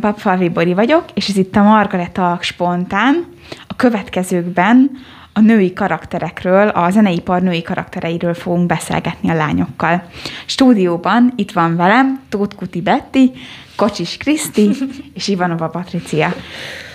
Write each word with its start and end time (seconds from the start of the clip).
Én 0.00 0.10
Papfalvi 0.10 0.48
Bori 0.48 0.74
vagyok, 0.74 1.04
és 1.14 1.28
ez 1.28 1.36
itt 1.36 1.56
a 1.56 1.62
Margareta 1.62 2.38
Spontán. 2.40 3.26
A 3.66 3.76
következőkben 3.76 4.90
a 5.32 5.40
női 5.40 5.72
karakterekről, 5.72 6.68
a 6.68 6.90
zeneipar 6.90 7.42
női 7.42 7.62
karaktereiről 7.62 8.34
fogunk 8.34 8.66
beszélgetni 8.66 9.30
a 9.30 9.34
lányokkal. 9.34 10.02
Stúdióban 10.46 11.32
itt 11.36 11.52
van 11.52 11.76
velem 11.76 12.20
Tóth 12.28 12.56
Kuti 12.56 12.80
Betty, 12.80 13.30
Kocsis 13.76 14.16
Kriszti 14.16 14.70
és 15.14 15.28
Ivanova 15.28 15.68
Patricia. 15.68 16.34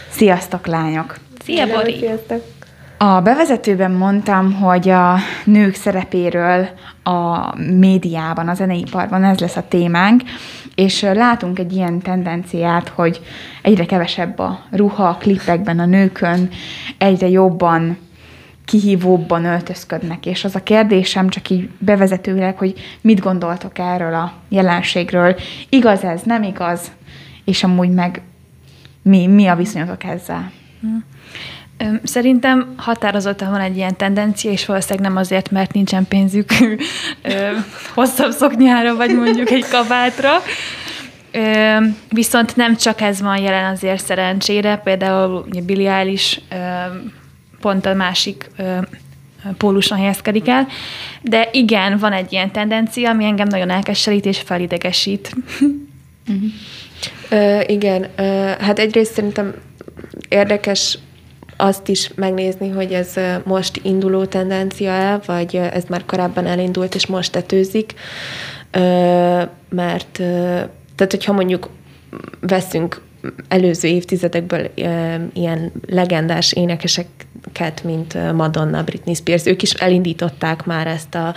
Sziasztok, 0.10 0.68
lányok! 0.68 1.16
Szia, 1.44 1.68
Bori! 1.68 1.98
Sziasztok! 2.00 2.44
A 2.98 3.22
bevezetőben 3.22 3.92
mondtam, 3.92 4.54
hogy 4.54 4.90
a 4.90 5.16
nők 5.44 5.76
szerepéről 5.76 6.68
a 7.04 7.54
médiában, 7.60 8.48
a 8.48 8.54
zeneiparban 8.54 9.24
ez 9.24 9.40
lesz 9.40 9.56
a 9.56 9.68
témánk, 9.68 10.22
és 10.76 11.02
látunk 11.02 11.60
egy 11.60 11.74
ilyen 11.74 12.00
tendenciát, 12.00 12.88
hogy 12.88 13.22
egyre 13.62 13.86
kevesebb 13.86 14.40
a 14.40 14.60
ruha 14.72 15.08
a 15.08 15.18
klipekben 15.18 15.80
a 15.80 15.86
nőkön, 15.86 16.50
egyre 16.98 17.30
jobban 17.30 17.98
kihívóbban 18.66 19.46
öltözködnek, 19.46 20.26
és 20.26 20.44
az 20.44 20.56
a 20.56 20.64
kérdésem 20.64 21.30
csak 21.30 21.50
így 21.50 21.70
bevezetőleg, 21.78 22.58
hogy 22.58 22.74
mit 23.02 23.20
gondoltok 23.20 23.80
erről 23.80 24.14
a 24.14 24.34
jelenségről, 24.50 25.36
igaz 25.70 26.04
ez, 26.04 26.22
nem 26.22 26.44
igaz, 26.44 26.92
és 27.44 27.64
amúgy 27.64 27.90
meg 27.90 28.22
mi, 29.02 29.28
mi 29.28 29.48
a 29.48 29.56
viszonyotok 29.56 30.04
ezzel? 30.04 30.52
Szerintem 32.04 32.74
határozottan 32.78 33.52
van 33.52 33.62
egy 33.62 33.76
ilyen 33.76 33.96
tendencia, 33.96 34.52
és 34.52 34.66
valószínűleg 34.66 35.08
nem 35.08 35.18
azért, 35.18 35.52
mert 35.52 35.74
nincsen 35.74 36.08
pénzük 36.08 36.50
hosszabb 37.94 38.32
szoknyára, 38.32 38.96
vagy 38.96 39.16
mondjuk 39.16 39.50
egy 39.50 39.68
kabátra. 39.68 40.32
Viszont 42.10 42.56
nem 42.56 42.76
csak 42.76 43.02
ez 43.02 43.22
van 43.22 43.38
jelen 43.38 43.72
azért 43.72 44.06
szerencsére, 44.06 44.78
például 44.84 45.46
Billie 45.66 45.92
Eilish 45.92 46.42
pont 47.62 47.86
a 47.86 47.94
másik 47.94 48.50
póluson 49.58 49.98
helyezkedik 49.98 50.48
el, 50.48 50.68
de 51.22 51.50
igen, 51.52 51.98
van 51.98 52.12
egy 52.12 52.34
ilyen 52.34 52.52
tendencia, 52.52 53.10
ami 53.10 53.26
engem 53.26 53.48
nagyon 53.48 53.70
elkeserít 53.70 54.26
és 54.26 54.40
felidegesít. 54.40 55.36
Uh-huh. 56.28 56.44
Ö, 57.30 57.60
igen, 57.66 58.08
ö, 58.16 58.52
hát 58.60 58.80
egyrészt 58.80 59.14
szerintem 59.14 59.54
érdekes 60.30 61.00
azt 61.58 61.88
is 61.88 62.12
megnézni, 62.16 62.70
hogy 62.70 62.94
ez 62.94 63.14
most 63.44 63.80
induló 63.84 64.26
tendencia 64.26 65.22
vagy 65.26 65.56
ez 65.56 65.84
már 65.90 66.06
korábban 66.06 66.46
elindult, 66.46 66.96
és 66.96 67.06
most 67.06 67.32
tetőzik, 67.32 67.94
mert 69.70 70.12
tehát, 70.96 71.12
hogyha 71.12 71.34
mondjuk 71.34 71.70
veszünk 72.40 73.02
előző 73.48 73.88
évtizedekből 73.88 74.72
ilyen 75.34 75.72
legendás 75.88 76.52
énekeseket, 77.46 77.84
mint 77.84 78.34
Madonna, 78.34 78.84
Britney 78.84 79.14
Spears, 79.14 79.46
ők 79.46 79.62
is 79.62 79.72
elindították 79.72 80.66
már 80.66 80.88
ezt 80.88 81.16
a, 81.16 81.34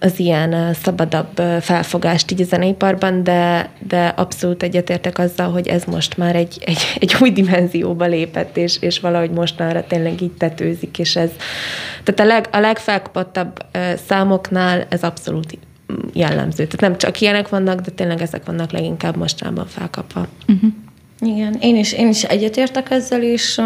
az 0.00 0.18
ilyen 0.18 0.74
szabadabb 0.74 1.36
felfogást 1.60 2.30
így 2.30 2.40
a 2.40 2.44
zeneiparban, 2.44 3.22
de, 3.22 3.70
de 3.86 4.06
abszolút 4.06 4.62
egyetértek 4.62 5.18
azzal, 5.18 5.50
hogy 5.50 5.68
ez 5.68 5.84
most 5.84 6.16
már 6.16 6.36
egy, 6.36 6.58
egy, 6.64 6.78
egy 7.00 7.16
új 7.20 7.30
dimenzióba 7.30 8.04
lépett, 8.04 8.56
és, 8.56 8.76
és 8.80 9.00
valahogy 9.00 9.30
mostanra 9.30 9.86
tényleg 9.86 10.20
így 10.20 10.32
tetőzik, 10.32 10.98
és 10.98 11.16
ez, 11.16 11.30
tehát 12.04 12.20
a, 12.20 12.24
leg, 12.24 12.46
a 12.50 12.58
legfelkapottabb 12.58 13.64
számoknál 14.06 14.86
ez 14.88 15.02
abszolút 15.02 15.58
jellemző. 16.12 16.66
Tehát 16.66 16.80
nem 16.80 16.98
csak 16.98 17.20
ilyenek 17.20 17.48
vannak, 17.48 17.80
de 17.80 17.90
tényleg 17.90 18.20
ezek 18.20 18.44
vannak 18.46 18.70
leginkább 18.72 19.16
mostanában 19.16 19.66
felkapva. 19.66 20.26
Uh-huh. 20.48 20.70
Igen, 21.20 21.56
én 21.60 21.76
is, 21.76 21.92
én 21.92 22.08
is 22.08 22.24
egyetértek 22.24 22.90
ezzel, 22.90 23.22
és 23.22 23.60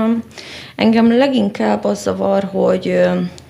engem 0.76 1.16
leginkább 1.16 1.84
az 1.84 2.02
zavar, 2.02 2.44
hogy, 2.44 3.00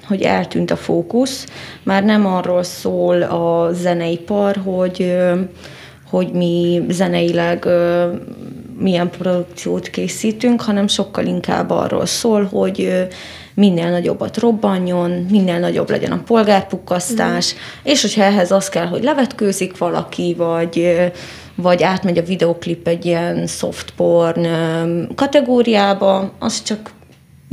hogy 0.06 0.22
eltűnt 0.22 0.70
a 0.70 0.76
fókusz. 0.76 1.46
Már 1.82 2.04
nem 2.04 2.26
arról 2.26 2.62
szól 2.62 3.22
a 3.22 3.72
zeneipar, 3.72 4.56
hogy, 4.64 5.16
hogy 6.10 6.32
mi 6.32 6.82
zeneileg 6.88 7.66
milyen 8.78 9.10
produkciót 9.10 9.88
készítünk, 9.88 10.60
hanem 10.60 10.86
sokkal 10.86 11.26
inkább 11.26 11.70
arról 11.70 12.06
szól, 12.06 12.44
hogy 12.44 13.08
minél 13.54 13.90
nagyobbat 13.90 14.38
robbanjon, 14.38 15.10
minél 15.30 15.58
nagyobb 15.58 15.90
legyen 15.90 16.12
a 16.12 16.22
polgárpukkasztás, 16.26 17.54
mm. 17.54 17.56
és 17.82 18.00
hogyha 18.00 18.22
ehhez 18.22 18.50
az 18.50 18.68
kell, 18.68 18.86
hogy 18.86 19.02
levetkőzik 19.02 19.78
valaki, 19.78 20.34
vagy 20.36 20.96
vagy 21.54 21.82
átmegy 21.82 22.18
a 22.18 22.22
videoklip 22.22 22.88
egy 22.88 23.06
ilyen 23.06 23.46
soft 23.46 23.90
porn 23.90 24.46
kategóriába, 25.14 26.32
az 26.38 26.62
csak 26.62 26.90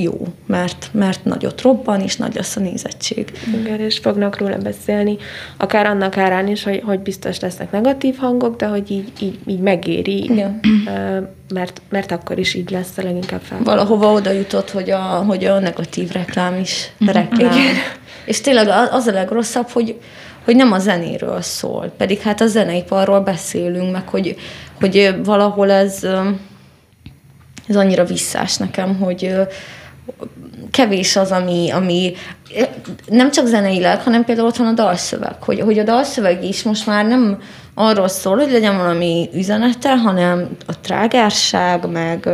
jó, 0.01 0.27
mert, 0.45 0.89
mert 0.91 1.25
nagyot 1.25 1.61
robban, 1.61 2.01
és 2.01 2.15
nagy 2.15 2.35
lesz 2.35 2.55
a 2.55 2.59
nézettség. 2.59 3.31
Igen, 3.61 3.79
és 3.79 3.97
fognak 3.97 4.37
róla 4.37 4.57
beszélni, 4.57 5.17
akár 5.57 5.85
annak 5.85 6.17
árán 6.17 6.47
is, 6.47 6.63
hogy, 6.63 6.81
hogy 6.85 6.99
biztos 6.99 7.39
lesznek 7.39 7.71
negatív 7.71 8.17
hangok, 8.17 8.55
de 8.55 8.65
hogy 8.65 8.91
így, 8.91 9.11
így, 9.19 9.39
így 9.45 9.59
megéri, 9.59 10.23
Igen. 10.23 10.59
mert, 11.53 11.81
mert 11.89 12.11
akkor 12.11 12.39
is 12.39 12.53
így 12.53 12.69
lesz 12.69 12.97
a 12.97 13.03
leginkább 13.03 13.41
fel. 13.41 13.59
Valahova 13.63 14.11
oda 14.11 14.31
jutott, 14.31 14.71
hogy 14.71 14.89
a, 14.89 14.99
hogy 15.27 15.45
a 15.45 15.59
negatív 15.59 16.11
reklám 16.11 16.59
is 16.59 16.91
mhm. 16.97 17.09
reklám. 17.09 17.51
Igen. 17.51 17.75
És 18.25 18.41
tényleg 18.41 18.67
az 18.91 19.07
a 19.07 19.11
legrosszabb, 19.11 19.67
hogy, 19.67 19.99
hogy 20.45 20.55
nem 20.55 20.71
a 20.71 20.79
zenéről 20.79 21.41
szól, 21.41 21.91
pedig 21.97 22.19
hát 22.19 22.41
a 22.41 22.47
zeneiparról 22.47 23.19
beszélünk, 23.19 23.91
meg 23.91 24.07
hogy, 24.07 24.35
hogy 24.79 25.15
valahol 25.23 25.71
ez, 25.71 26.07
ez 27.67 27.75
annyira 27.75 28.05
visszás 28.05 28.57
nekem, 28.57 28.95
hogy 28.95 29.35
kevés 30.71 31.15
az, 31.15 31.31
ami, 31.31 31.71
ami 31.71 32.13
nem 33.05 33.31
csak 33.31 33.45
zeneileg, 33.45 34.01
hanem 34.01 34.23
például 34.23 34.47
ott 34.47 34.55
van 34.55 34.67
a 34.67 34.73
dalszöveg, 34.73 35.43
hogy, 35.43 35.59
hogy 35.59 35.79
a 35.79 35.83
dalszöveg 35.83 36.43
is 36.43 36.63
most 36.63 36.85
már 36.85 37.05
nem 37.05 37.41
arról 37.73 38.07
szól, 38.07 38.37
hogy 38.37 38.51
legyen 38.51 38.77
valami 38.77 39.29
üzenete, 39.33 39.97
hanem 39.97 40.49
a 40.65 40.79
trágárság, 40.79 41.89
meg 41.89 42.29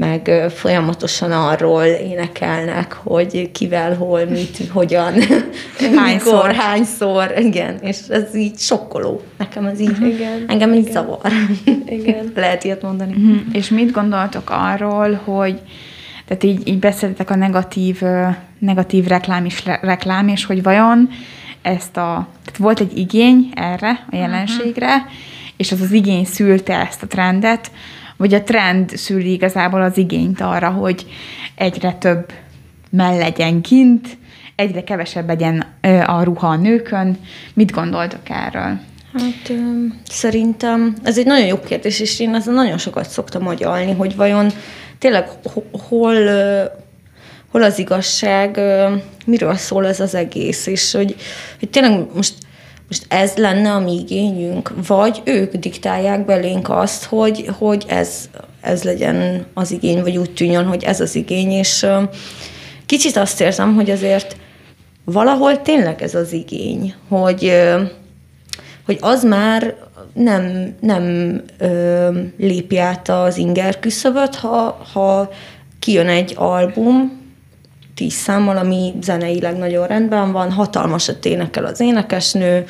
meg 0.00 0.30
folyamatosan 0.54 1.32
arról 1.32 1.84
énekelnek, 1.84 2.92
hogy 2.92 3.50
kivel, 3.52 3.94
hol, 3.94 4.24
mit, 4.24 4.58
hogyan, 4.72 5.12
hányszor, 5.96 6.34
mikor, 6.34 6.54
hányszor, 6.54 7.34
igen, 7.38 7.78
és 7.82 7.98
ez 8.08 8.34
így 8.34 8.58
sokkoló. 8.58 9.22
Nekem 9.38 9.66
ez 9.66 9.80
így, 9.80 10.00
igen, 10.02 10.44
engem 10.46 10.72
így 10.72 10.90
zavar. 10.90 11.32
Igen. 11.86 12.32
Lehet 12.36 12.64
ilyet 12.64 12.82
mondani. 12.82 13.12
Uh-huh. 13.12 13.40
És 13.52 13.68
mit 13.68 13.90
gondoltok 13.90 14.50
arról, 14.50 15.20
hogy 15.24 15.60
tehát 16.26 16.42
így, 16.42 16.68
így 16.68 16.78
beszéltek 16.78 17.30
a 17.30 17.36
negatív, 17.36 18.00
negatív 18.58 19.06
reklám 19.06 19.44
és 19.44 19.64
reklám, 19.80 20.28
és 20.28 20.44
hogy 20.44 20.62
vajon 20.62 21.08
ezt 21.62 21.96
a, 21.96 22.28
tehát 22.44 22.58
volt 22.58 22.80
egy 22.80 22.98
igény 22.98 23.50
erre 23.54 24.06
a 24.10 24.16
jelenségre, 24.16 24.94
uh-huh. 24.94 25.12
és 25.56 25.72
az 25.72 25.80
az 25.80 25.92
igény 25.92 26.24
szülte 26.24 26.86
ezt 26.86 27.02
a 27.02 27.06
trendet, 27.06 27.70
vagy 28.20 28.34
a 28.34 28.42
trend 28.42 28.96
szüli 28.96 29.32
igazából 29.32 29.82
az 29.82 29.98
igényt 29.98 30.40
arra, 30.40 30.68
hogy 30.70 31.06
egyre 31.54 31.92
több 31.92 32.32
mell 32.90 33.16
legyen 33.16 33.60
kint, 33.60 34.08
egyre 34.56 34.84
kevesebb 34.84 35.26
legyen 35.28 35.64
a 36.06 36.22
ruha 36.22 36.48
a 36.48 36.56
nőkön. 36.56 37.18
Mit 37.54 37.70
gondoltok 37.70 38.28
erről? 38.28 38.78
Hát 39.12 39.52
szerintem 40.04 40.94
ez 41.02 41.18
egy 41.18 41.26
nagyon 41.26 41.46
jó 41.46 41.60
kérdés, 41.60 42.00
és 42.00 42.20
én 42.20 42.34
ezen 42.34 42.54
nagyon 42.54 42.78
sokat 42.78 43.08
szoktam 43.08 43.46
agyalni, 43.46 43.92
hogy 43.92 44.16
vajon 44.16 44.50
tényleg 44.98 45.28
hol, 45.88 46.14
hol 47.50 47.62
az 47.62 47.78
igazság, 47.78 48.60
miről 49.26 49.54
szól 49.54 49.86
ez 49.86 50.00
az 50.00 50.14
egész, 50.14 50.66
és 50.66 50.92
hogy, 50.92 51.16
hogy 51.58 51.70
tényleg 51.70 52.06
most 52.14 52.34
most 52.90 53.06
ez 53.08 53.34
lenne 53.36 53.72
a 53.72 53.80
mi 53.80 53.92
igényünk, 53.92 54.72
vagy 54.86 55.22
ők 55.24 55.54
diktálják 55.54 56.24
belénk 56.24 56.68
azt, 56.68 57.04
hogy, 57.04 57.50
hogy 57.58 57.84
ez, 57.88 58.28
ez 58.60 58.82
legyen 58.82 59.46
az 59.54 59.70
igény, 59.70 60.02
vagy 60.02 60.16
úgy 60.16 60.30
tűnjön, 60.30 60.64
hogy 60.64 60.84
ez 60.84 61.00
az 61.00 61.14
igény, 61.14 61.50
és 61.50 61.86
kicsit 62.86 63.16
azt 63.16 63.40
érzem, 63.40 63.74
hogy 63.74 63.90
azért 63.90 64.36
valahol 65.04 65.62
tényleg 65.62 66.02
ez 66.02 66.14
az 66.14 66.32
igény, 66.32 66.94
hogy, 67.08 67.52
hogy 68.84 68.98
az 69.00 69.24
már 69.24 69.74
nem, 70.12 70.74
nem 70.80 71.34
ö, 71.58 72.08
lépi 72.38 72.78
át 72.78 73.08
az 73.08 73.36
inger 73.36 73.78
küszöböt, 73.78 74.34
ha, 74.34 74.86
ha 74.92 75.30
kijön 75.78 76.08
egy 76.08 76.34
album, 76.36 77.19
tíz 78.00 78.12
számmal, 78.12 78.56
ami 78.56 78.92
zeneileg 79.02 79.56
nagyon 79.56 79.86
rendben 79.86 80.32
van, 80.32 80.52
hatalmasat 80.52 81.24
énekel 81.24 81.64
az 81.64 81.80
énekesnő, 81.80 82.64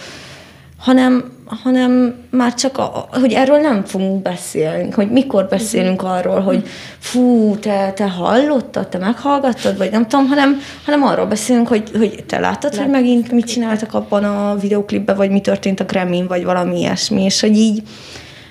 hanem, 0.78 1.24
hanem 1.46 2.14
már 2.30 2.54
csak, 2.54 2.78
a, 2.78 3.08
hogy 3.10 3.32
erről 3.32 3.58
nem 3.58 3.84
fogunk 3.84 4.22
beszélni, 4.22 4.90
hogy 4.90 5.10
mikor 5.10 5.46
beszélünk 5.48 6.02
arról, 6.02 6.40
hogy 6.40 6.68
fú, 6.98 7.56
te, 7.56 7.92
te 7.92 8.08
hallottad, 8.08 8.88
te 8.88 8.98
meghallgattad, 8.98 9.78
vagy 9.78 9.90
nem 9.90 10.08
tudom, 10.08 10.26
hanem, 10.26 10.60
hanem 10.84 11.02
arról 11.02 11.26
beszélünk, 11.26 11.68
hogy, 11.68 11.90
hogy 11.96 12.24
te 12.26 12.38
láttad, 12.38 12.72
Lát, 12.72 12.82
hogy 12.82 12.90
megint 12.90 13.32
mit 13.32 13.46
csináltak 13.46 13.94
abban 13.94 14.24
a 14.24 14.56
videoklipben, 14.56 15.16
vagy 15.16 15.30
mi 15.30 15.40
történt 15.40 15.80
a 15.80 15.84
Kremin, 15.84 16.26
vagy 16.26 16.44
valami 16.44 16.78
ilyesmi, 16.78 17.22
és 17.22 17.40
hogy 17.40 17.56
így, 17.56 17.82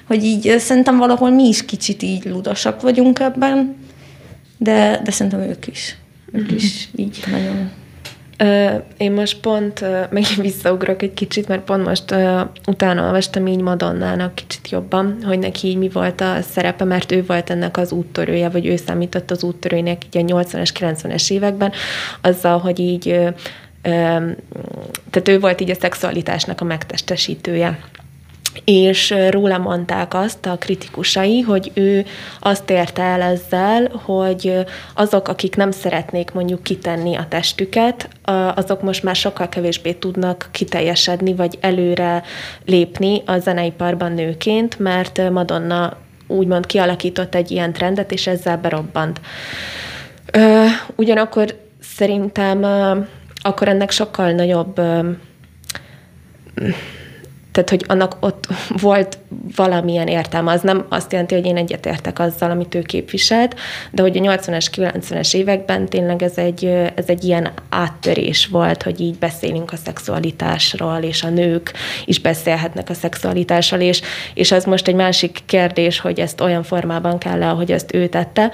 hogy 0.07 0.23
így 0.23 0.55
szerintem 0.59 0.97
valahol 0.97 1.29
mi 1.29 1.47
is 1.47 1.65
kicsit 1.65 2.03
így 2.03 2.25
ludasak 2.25 2.81
vagyunk 2.81 3.19
ebben, 3.19 3.75
de, 4.57 5.01
de 5.03 5.11
szerintem 5.11 5.41
ők 5.41 5.67
is. 5.67 5.98
Ők 6.31 6.51
is 6.51 6.89
így 6.95 7.23
nagyon. 7.31 7.71
Én 8.97 9.11
most 9.11 9.39
pont, 9.39 9.85
megint 10.09 10.41
visszaugrok 10.41 11.01
egy 11.01 11.13
kicsit, 11.13 11.47
mert 11.47 11.61
pont 11.61 11.85
most 11.85 12.15
utána 12.67 13.05
olvastam 13.05 13.47
így 13.47 13.61
Madonnának 13.61 14.35
kicsit 14.35 14.69
jobban, 14.69 15.17
hogy 15.23 15.39
neki 15.39 15.67
így 15.67 15.77
mi 15.77 15.89
volt 15.89 16.21
a 16.21 16.41
szerepe, 16.41 16.83
mert 16.83 17.11
ő 17.11 17.23
volt 17.25 17.49
ennek 17.49 17.77
az 17.77 17.91
úttörője, 17.91 18.49
vagy 18.49 18.65
ő 18.65 18.75
számított 18.75 19.31
az 19.31 19.43
úttörőnek 19.43 20.05
így 20.05 20.31
a 20.31 20.35
80-es, 20.35 20.69
90-es 20.79 21.31
években, 21.31 21.71
azzal, 22.21 22.57
hogy 22.57 22.79
így 22.79 23.03
tehát 25.09 25.27
ő 25.27 25.39
volt 25.39 25.61
így 25.61 25.69
a 25.69 25.75
szexualitásnak 25.75 26.61
a 26.61 26.65
megtestesítője 26.65 27.79
és 28.63 29.15
róla 29.29 29.57
mondták 29.57 30.13
azt 30.13 30.45
a 30.45 30.57
kritikusai, 30.57 31.39
hogy 31.39 31.71
ő 31.73 32.05
azt 32.39 32.69
érte 32.69 33.01
el 33.01 33.21
ezzel, 33.21 33.87
hogy 34.03 34.53
azok, 34.93 35.27
akik 35.27 35.55
nem 35.55 35.71
szeretnék 35.71 36.31
mondjuk 36.31 36.63
kitenni 36.63 37.15
a 37.15 37.25
testüket, 37.29 38.09
azok 38.55 38.81
most 38.81 39.03
már 39.03 39.15
sokkal 39.15 39.49
kevésbé 39.49 39.93
tudnak 39.93 40.49
kiteljesedni, 40.51 41.33
vagy 41.33 41.57
előre 41.61 42.23
lépni 42.65 43.21
a 43.25 43.37
zeneiparban 43.37 44.11
nőként, 44.11 44.79
mert 44.79 45.29
Madonna 45.29 45.97
úgymond 46.27 46.65
kialakított 46.65 47.35
egy 47.35 47.51
ilyen 47.51 47.73
trendet, 47.73 48.11
és 48.11 48.27
ezzel 48.27 48.57
berobbant. 48.57 49.21
Ugyanakkor 50.95 51.59
szerintem 51.81 52.63
akkor 53.41 53.67
ennek 53.67 53.91
sokkal 53.91 54.31
nagyobb 54.31 54.81
tehát, 57.51 57.69
hogy 57.69 57.85
annak 57.87 58.17
ott 58.19 58.47
volt 58.81 59.17
valamilyen 59.55 60.07
értelme. 60.07 60.51
Az 60.51 60.61
nem 60.61 60.85
azt 60.89 61.11
jelenti, 61.11 61.35
hogy 61.35 61.45
én 61.45 61.57
egyetértek 61.57 62.19
azzal, 62.19 62.51
amit 62.51 62.75
ő 62.75 62.81
képviselt, 62.81 63.55
de 63.91 64.01
hogy 64.01 64.17
a 64.17 64.21
80-es, 64.21 64.65
90-es 64.75 65.35
években 65.35 65.85
tényleg 65.85 66.23
ez 66.23 66.37
egy, 66.37 66.65
ez 66.95 67.05
egy 67.07 67.23
ilyen 67.23 67.51
áttörés 67.69 68.47
volt, 68.47 68.83
hogy 68.83 68.99
így 68.99 69.17
beszélünk 69.17 69.71
a 69.71 69.75
szexualitásról, 69.75 70.97
és 71.01 71.23
a 71.23 71.29
nők 71.29 71.73
is 72.05 72.19
beszélhetnek 72.19 72.89
a 72.89 72.93
szexualitásról, 72.93 73.79
és, 73.79 74.01
és 74.33 74.51
az 74.51 74.63
most 74.63 74.87
egy 74.87 74.95
másik 74.95 75.39
kérdés, 75.45 75.99
hogy 75.99 76.19
ezt 76.19 76.41
olyan 76.41 76.63
formában 76.63 77.17
kell 77.17 77.37
le, 77.37 77.49
ahogy 77.49 77.71
ezt 77.71 77.93
ő 77.93 78.07
tette. 78.07 78.51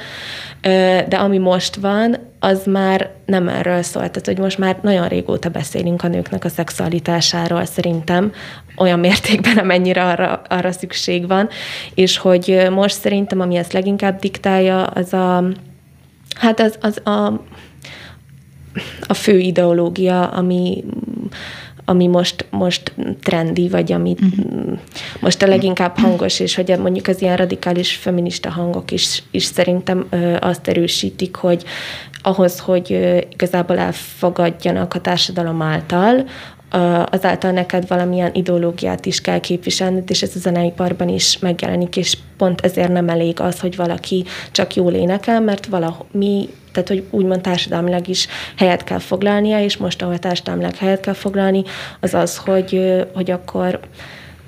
De 1.08 1.18
ami 1.18 1.38
most 1.38 1.76
van, 1.76 2.18
az 2.46 2.66
már 2.66 3.12
nem 3.26 3.48
erről 3.48 3.82
szólt. 3.82 4.12
Tehát, 4.12 4.26
hogy 4.26 4.38
most 4.38 4.58
már 4.58 4.78
nagyon 4.82 5.08
régóta 5.08 5.50
beszélünk 5.50 6.04
a 6.04 6.08
nőknek 6.08 6.46
a 6.46 6.50
szexualitásáról, 6.50 7.66
szerintem 7.66 8.32
olyan 8.78 9.00
mértékben, 9.00 9.58
amennyire 9.58 10.04
arra, 10.04 10.42
arra 10.48 10.72
szükség 10.72 11.28
van, 11.28 11.50
és 11.94 12.18
hogy 12.18 12.68
most 12.72 13.00
szerintem, 13.00 13.40
ami 13.40 13.56
ezt 13.56 13.74
leginkább 13.74 14.20
diktálja, 14.20 14.84
az 14.84 15.14
a, 15.14 15.44
hát 16.36 16.60
az, 16.60 16.78
az 16.82 17.02
a, 17.04 17.26
a 19.08 19.14
fő 19.14 19.40
ideológia, 19.40 20.28
ami 20.28 20.84
ami 21.88 22.08
most, 22.08 22.46
most 22.50 22.94
trendi, 23.22 23.70
vagy 23.70 23.92
ami 23.92 24.16
uh-huh. 24.22 24.80
most 25.20 25.42
a 25.42 25.48
leginkább 25.48 25.98
hangos, 25.98 26.40
és 26.40 26.56
hogy 26.56 26.78
mondjuk 26.80 27.08
az 27.08 27.22
ilyen 27.22 27.38
radikális 27.38 27.96
feminista 27.96 28.50
hangok 28.50 28.92
is, 28.92 29.24
is 29.32 29.44
szerintem 29.44 30.06
ö, 30.10 30.36
azt 30.40 30.68
erősítik, 30.68 31.36
hogy 31.36 31.64
ahhoz, 32.26 32.60
hogy 32.60 32.90
igazából 33.32 33.78
elfogadjanak 33.78 34.94
a 34.94 35.02
társadalom 35.02 35.62
által, 35.62 36.26
azáltal 37.06 37.52
neked 37.52 37.88
valamilyen 37.88 38.34
ideológiát 38.34 39.06
is 39.06 39.22
kell 39.22 39.40
képviselned, 39.40 40.10
és 40.10 40.22
ez 40.22 40.36
a 40.36 40.40
zeneiparban 40.40 41.10
is 41.10 41.40
megjelenik, 41.40 41.98
és 41.98 42.18
pont 42.38 42.62
ezért 42.62 42.92
nem 42.92 43.10
elég 43.10 43.40
az, 43.40 43.60
hogy 43.60 43.76
valaki 43.76 44.26
csak 44.52 44.76
jól 44.76 44.94
énekel, 44.94 45.42
mert 45.42 45.66
valami, 45.66 46.50
tehát 46.72 46.88
hogy 46.88 47.04
úgymond 47.10 47.42
társadalmilag 47.42 48.08
is 48.08 48.28
helyet 48.58 48.84
kell 48.84 49.00
foglalnia, 49.00 49.64
és 49.64 49.78
most, 49.78 50.02
ahol 50.02 50.20
társadalmilag 50.20 50.76
helyet 50.76 51.00
kell 51.00 51.14
foglalni, 51.14 51.64
az 52.00 52.14
az, 52.14 52.38
hogy, 52.38 53.04
hogy 53.14 53.32
akkor 53.32 53.80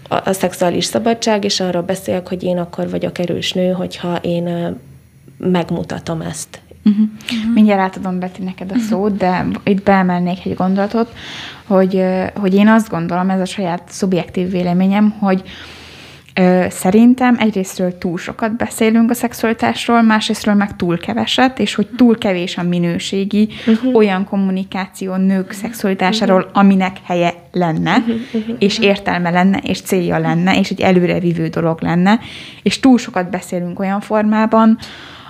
a, 0.09 0.29
a 0.29 0.33
szexuális 0.33 0.85
szabadság, 0.85 1.43
és 1.43 1.59
arról 1.59 1.81
beszélek, 1.81 2.27
hogy 2.27 2.43
én 2.43 2.57
akkor 2.57 2.89
vagyok 2.89 3.17
erős 3.17 3.53
nő, 3.53 3.71
hogyha 3.71 4.17
én 4.21 4.75
megmutatom 5.37 6.21
ezt. 6.21 6.61
Uh-huh. 6.89 7.07
Uh-huh. 7.37 7.53
Mindjárt 7.53 7.81
átadom 7.81 8.19
Beti 8.19 8.43
neked 8.43 8.71
a 8.71 8.77
szót, 8.77 9.17
de 9.17 9.45
itt 9.63 9.83
beemelnék 9.83 10.45
egy 10.45 10.55
gondolatot, 10.55 11.13
hogy, 11.65 12.03
hogy 12.35 12.53
én 12.53 12.67
azt 12.67 12.89
gondolom, 12.89 13.29
ez 13.29 13.39
a 13.39 13.45
saját 13.45 13.83
szubjektív 13.87 14.51
véleményem, 14.51 15.09
hogy 15.09 15.43
Ö, 16.39 16.65
szerintem 16.69 17.35
egyrésztről 17.39 17.97
túl 17.97 18.17
sokat 18.17 18.55
beszélünk 18.55 19.09
a 19.09 19.13
szexualitásról, 19.13 20.01
másrésztről 20.01 20.55
meg 20.55 20.75
túl 20.75 20.97
keveset, 20.97 21.59
és 21.59 21.75
hogy 21.75 21.87
túl 21.95 22.17
kevés 22.17 22.57
a 22.57 22.63
minőségi 22.63 23.49
uh-huh. 23.67 23.95
olyan 23.95 24.25
kommunikáció 24.25 25.15
nők 25.15 25.51
szexualitásáról, 25.51 26.39
uh-huh. 26.39 26.57
aminek 26.57 26.97
helye 27.03 27.33
lenne, 27.51 27.97
uh-huh. 27.97 28.15
Uh-huh. 28.33 28.55
és 28.59 28.79
értelme 28.79 29.29
lenne, 29.29 29.57
és 29.57 29.81
célja 29.81 30.17
lenne, 30.17 30.59
és 30.59 30.69
egy 30.69 30.81
előrevívő 30.81 31.47
dolog 31.47 31.81
lenne, 31.81 32.19
és 32.63 32.79
túl 32.79 32.97
sokat 32.97 33.29
beszélünk 33.29 33.79
olyan 33.79 34.01
formában, 34.01 34.77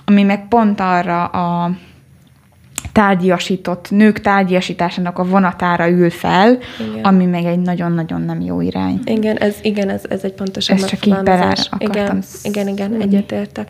ami 0.09 0.23
meg 0.23 0.47
pont 0.47 0.79
arra 0.79 1.25
a 1.25 1.71
tárgyasított, 2.91 3.91
nők 3.91 4.21
tárgyasításának 4.21 5.19
a 5.19 5.23
vonatára 5.23 5.89
ül 5.89 6.09
fel, 6.09 6.57
igen. 6.79 7.03
ami 7.03 7.25
meg 7.25 7.43
egy 7.43 7.59
nagyon-nagyon 7.59 8.21
nem 8.21 8.41
jó 8.41 8.61
irány. 8.61 8.99
Igen, 9.03 9.37
ez, 9.37 9.55
igen, 9.61 9.89
ez, 9.89 10.03
ez 10.09 10.23
egy 10.23 10.33
pontosabb 10.33 10.77
Ez 10.77 10.85
csak 10.85 11.05
így 11.05 11.17
bele 11.23 11.55
igen, 11.77 12.23
igen, 12.43 12.67
igen, 12.67 13.01
egyetértek. 13.01 13.67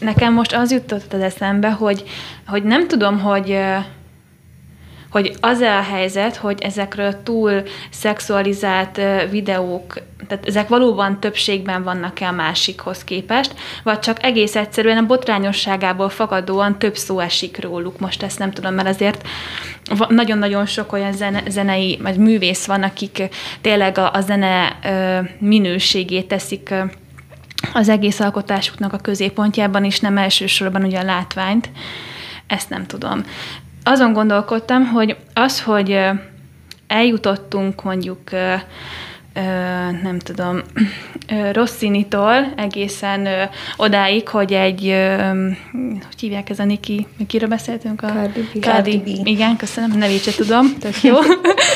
Nekem 0.00 0.32
most 0.32 0.52
az 0.52 0.72
jutott 0.72 1.12
az 1.12 1.20
eszembe, 1.20 1.70
hogy, 1.70 2.04
hogy 2.46 2.62
nem 2.62 2.88
tudom, 2.88 3.20
hogy 3.20 3.58
hogy 5.14 5.36
az 5.40 5.60
a 5.60 5.82
helyzet, 5.82 6.36
hogy 6.36 6.62
ezekről 6.62 7.22
túl 7.22 7.62
szexualizált 7.90 9.00
videók, 9.30 9.98
tehát 10.28 10.46
ezek 10.46 10.68
valóban 10.68 11.20
többségben 11.20 11.82
vannak-e 11.82 12.28
a 12.28 12.32
másikhoz 12.32 13.04
képest, 13.04 13.54
vagy 13.82 13.98
csak 13.98 14.22
egész 14.22 14.56
egyszerűen 14.56 14.96
a 14.96 15.06
botrányosságából 15.06 16.08
fakadóan 16.08 16.78
több 16.78 16.96
szó 16.96 17.18
esik 17.18 17.60
róluk. 17.62 17.98
Most 17.98 18.22
ezt 18.22 18.38
nem 18.38 18.50
tudom, 18.50 18.74
mert 18.74 18.88
azért 18.88 19.26
nagyon-nagyon 20.08 20.66
sok 20.66 20.92
olyan 20.92 21.12
zene, 21.12 21.42
zenei, 21.48 21.98
vagy 22.02 22.16
művész 22.16 22.66
van, 22.66 22.82
akik 22.82 23.22
tényleg 23.60 23.98
a, 23.98 24.12
a 24.12 24.20
zene 24.20 24.78
minőségét 25.38 26.28
teszik 26.28 26.74
az 27.72 27.88
egész 27.88 28.20
alkotásuknak 28.20 28.92
a 28.92 28.98
középpontjában, 28.98 29.84
és 29.84 30.00
nem 30.00 30.18
elsősorban 30.18 30.84
ugye 30.84 30.98
a 30.98 31.04
látványt. 31.04 31.70
Ezt 32.46 32.70
nem 32.70 32.86
tudom 32.86 33.24
azon 33.84 34.12
gondolkodtam, 34.12 34.86
hogy 34.86 35.16
az, 35.34 35.62
hogy 35.62 35.98
eljutottunk 36.86 37.82
mondjuk 37.82 38.30
nem 40.02 40.18
tudom, 40.18 40.60
Rosszinitól 41.52 42.52
egészen 42.56 43.28
odáig, 43.76 44.28
hogy 44.28 44.52
egy, 44.52 44.94
hogy 46.06 46.20
hívják 46.20 46.50
ez 46.50 46.58
a 46.58 46.64
Niki, 46.64 47.06
kiről 47.26 47.48
beszéltünk? 47.48 48.02
A 48.02 48.06
Cardi 48.06 48.48
B. 48.54 48.62
Cardi 48.62 48.98
B. 48.98 49.26
Igen, 49.26 49.56
köszönöm, 49.56 49.98
nevét 49.98 50.22
se 50.22 50.32
tudom, 50.32 50.78
tök 50.78 51.02
jó. 51.02 51.14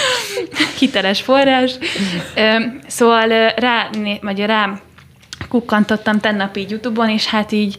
Hiteles 0.79 1.21
forrás. 1.21 1.75
Szóval 2.87 3.29
rá, 3.57 3.89
vagy 4.21 4.39
rá 4.39 4.81
kukkantottam 5.49 6.21
tennap 6.21 6.57
így 6.57 6.71
Youtube-on, 6.71 7.09
és 7.09 7.27
hát 7.27 7.53
így 7.53 7.79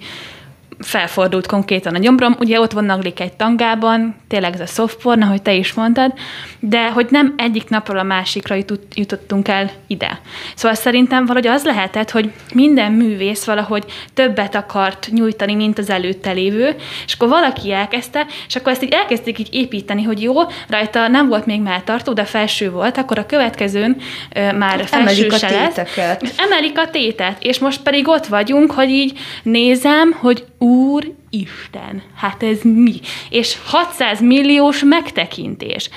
felfordult 0.79 1.47
konkrétan 1.47 1.95
a 1.95 1.99
gyomrom. 1.99 2.35
Ugye 2.39 2.59
ott 2.59 2.71
van 2.71 2.85
Naglik 2.85 3.19
egy 3.19 3.33
tangában, 3.33 4.15
tényleg 4.27 4.53
ez 4.53 4.59
a 4.59 4.65
softporn, 4.65 5.21
ahogy 5.21 5.41
te 5.41 5.53
is 5.53 5.73
mondtad, 5.73 6.13
de 6.59 6.89
hogy 6.89 7.07
nem 7.09 7.33
egyik 7.37 7.69
napról 7.69 7.97
a 7.97 8.03
másikra 8.03 8.55
jutottunk 8.95 9.47
el 9.47 9.71
ide. 9.87 10.19
Szóval 10.55 10.77
szerintem 10.77 11.25
valahogy 11.25 11.47
az 11.47 11.63
lehetett, 11.63 12.11
hogy 12.11 12.31
minden 12.53 12.91
művész 12.91 13.45
valahogy 13.45 13.83
többet 14.13 14.55
akart 14.55 15.09
nyújtani, 15.11 15.55
mint 15.55 15.77
az 15.77 15.89
előtte 15.89 16.31
lévő, 16.31 16.75
és 17.05 17.13
akkor 17.13 17.27
valaki 17.27 17.71
elkezdte, 17.71 18.25
és 18.47 18.55
akkor 18.55 18.71
ezt 18.71 18.83
így 18.83 18.93
elkezdték 18.93 19.39
így 19.39 19.49
építeni, 19.51 20.03
hogy 20.03 20.21
jó, 20.21 20.33
rajta 20.67 21.07
nem 21.07 21.27
volt 21.27 21.45
még 21.45 21.61
melltartó, 21.61 22.13
de 22.13 22.23
felső 22.23 22.71
volt, 22.71 22.97
akkor 22.97 23.19
a 23.19 23.25
következőn 23.25 23.97
ö, 24.33 24.51
már 24.51 24.85
felső 24.85 25.23
Emelik 25.23 25.33
a 25.33 25.47
téteket. 25.47 26.21
lesz. 26.21 26.37
Emelik 26.37 26.79
a 26.79 26.89
tétet, 26.89 27.43
és 27.43 27.59
most 27.59 27.81
pedig 27.81 28.07
ott 28.07 28.25
vagyunk, 28.25 28.71
hogy 28.71 28.89
így 28.89 29.19
nézem, 29.43 30.11
hogy 30.11 30.43
Úr 30.59 31.13
Isten, 31.29 32.03
hát 32.15 32.43
ez 32.43 32.59
mi? 32.63 32.99
És 33.29 33.57
600 33.65 34.21
milliós 34.21 34.83
megtekintés. 34.83 35.89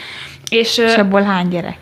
És, 0.50 0.78
és 0.78 0.95
abból 0.95 1.23
hány 1.23 1.49
gyerek? 1.49 1.78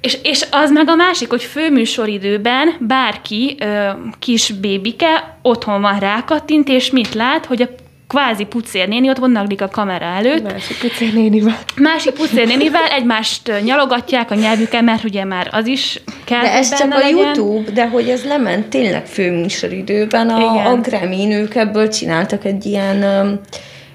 És, 0.00 0.18
és 0.22 0.46
az 0.50 0.70
meg 0.70 0.88
a 0.88 0.94
másik, 0.94 1.30
hogy 1.30 1.42
főműsoridőben 1.42 2.74
bárki, 2.80 3.56
ö, 3.58 3.88
kis 4.18 4.50
bébike 4.50 5.38
otthon 5.42 5.80
van 5.80 5.98
rákattint, 5.98 6.68
és 6.68 6.90
mit 6.90 7.14
lát, 7.14 7.46
hogy 7.46 7.62
a 7.62 7.68
kvázi 8.14 8.44
pucérnéni 8.44 9.08
ott 9.08 9.18
vonnak 9.18 9.60
a 9.60 9.68
kamera 9.68 10.04
előtt. 10.04 10.42
Másik 10.42 10.78
pucérnénivel. 10.78 11.58
Másik 11.76 12.12
pucérnénivel 12.12 12.84
egymást 12.84 13.52
nyalogatják 13.64 14.30
a 14.30 14.34
nyelvükkel, 14.34 14.82
mert 14.82 15.04
ugye 15.04 15.24
már 15.24 15.48
az 15.52 15.66
is 15.66 16.02
kell, 16.24 16.40
De 16.40 16.52
ez 16.52 16.68
csak 16.68 16.78
benne 16.78 16.94
a 16.94 16.98
legyen. 16.98 17.16
YouTube, 17.16 17.70
de 17.70 17.88
hogy 17.88 18.08
ez 18.08 18.24
lement 18.24 18.66
tényleg 18.66 19.06
főműsoridőben, 19.06 20.28
a, 20.28 20.38
Igen. 20.38 20.66
a 20.66 20.80
Grammy 20.80 21.24
nők 21.24 21.54
ebből 21.54 21.88
csináltak 21.88 22.44
egy 22.44 22.66
ilyen, 22.66 23.04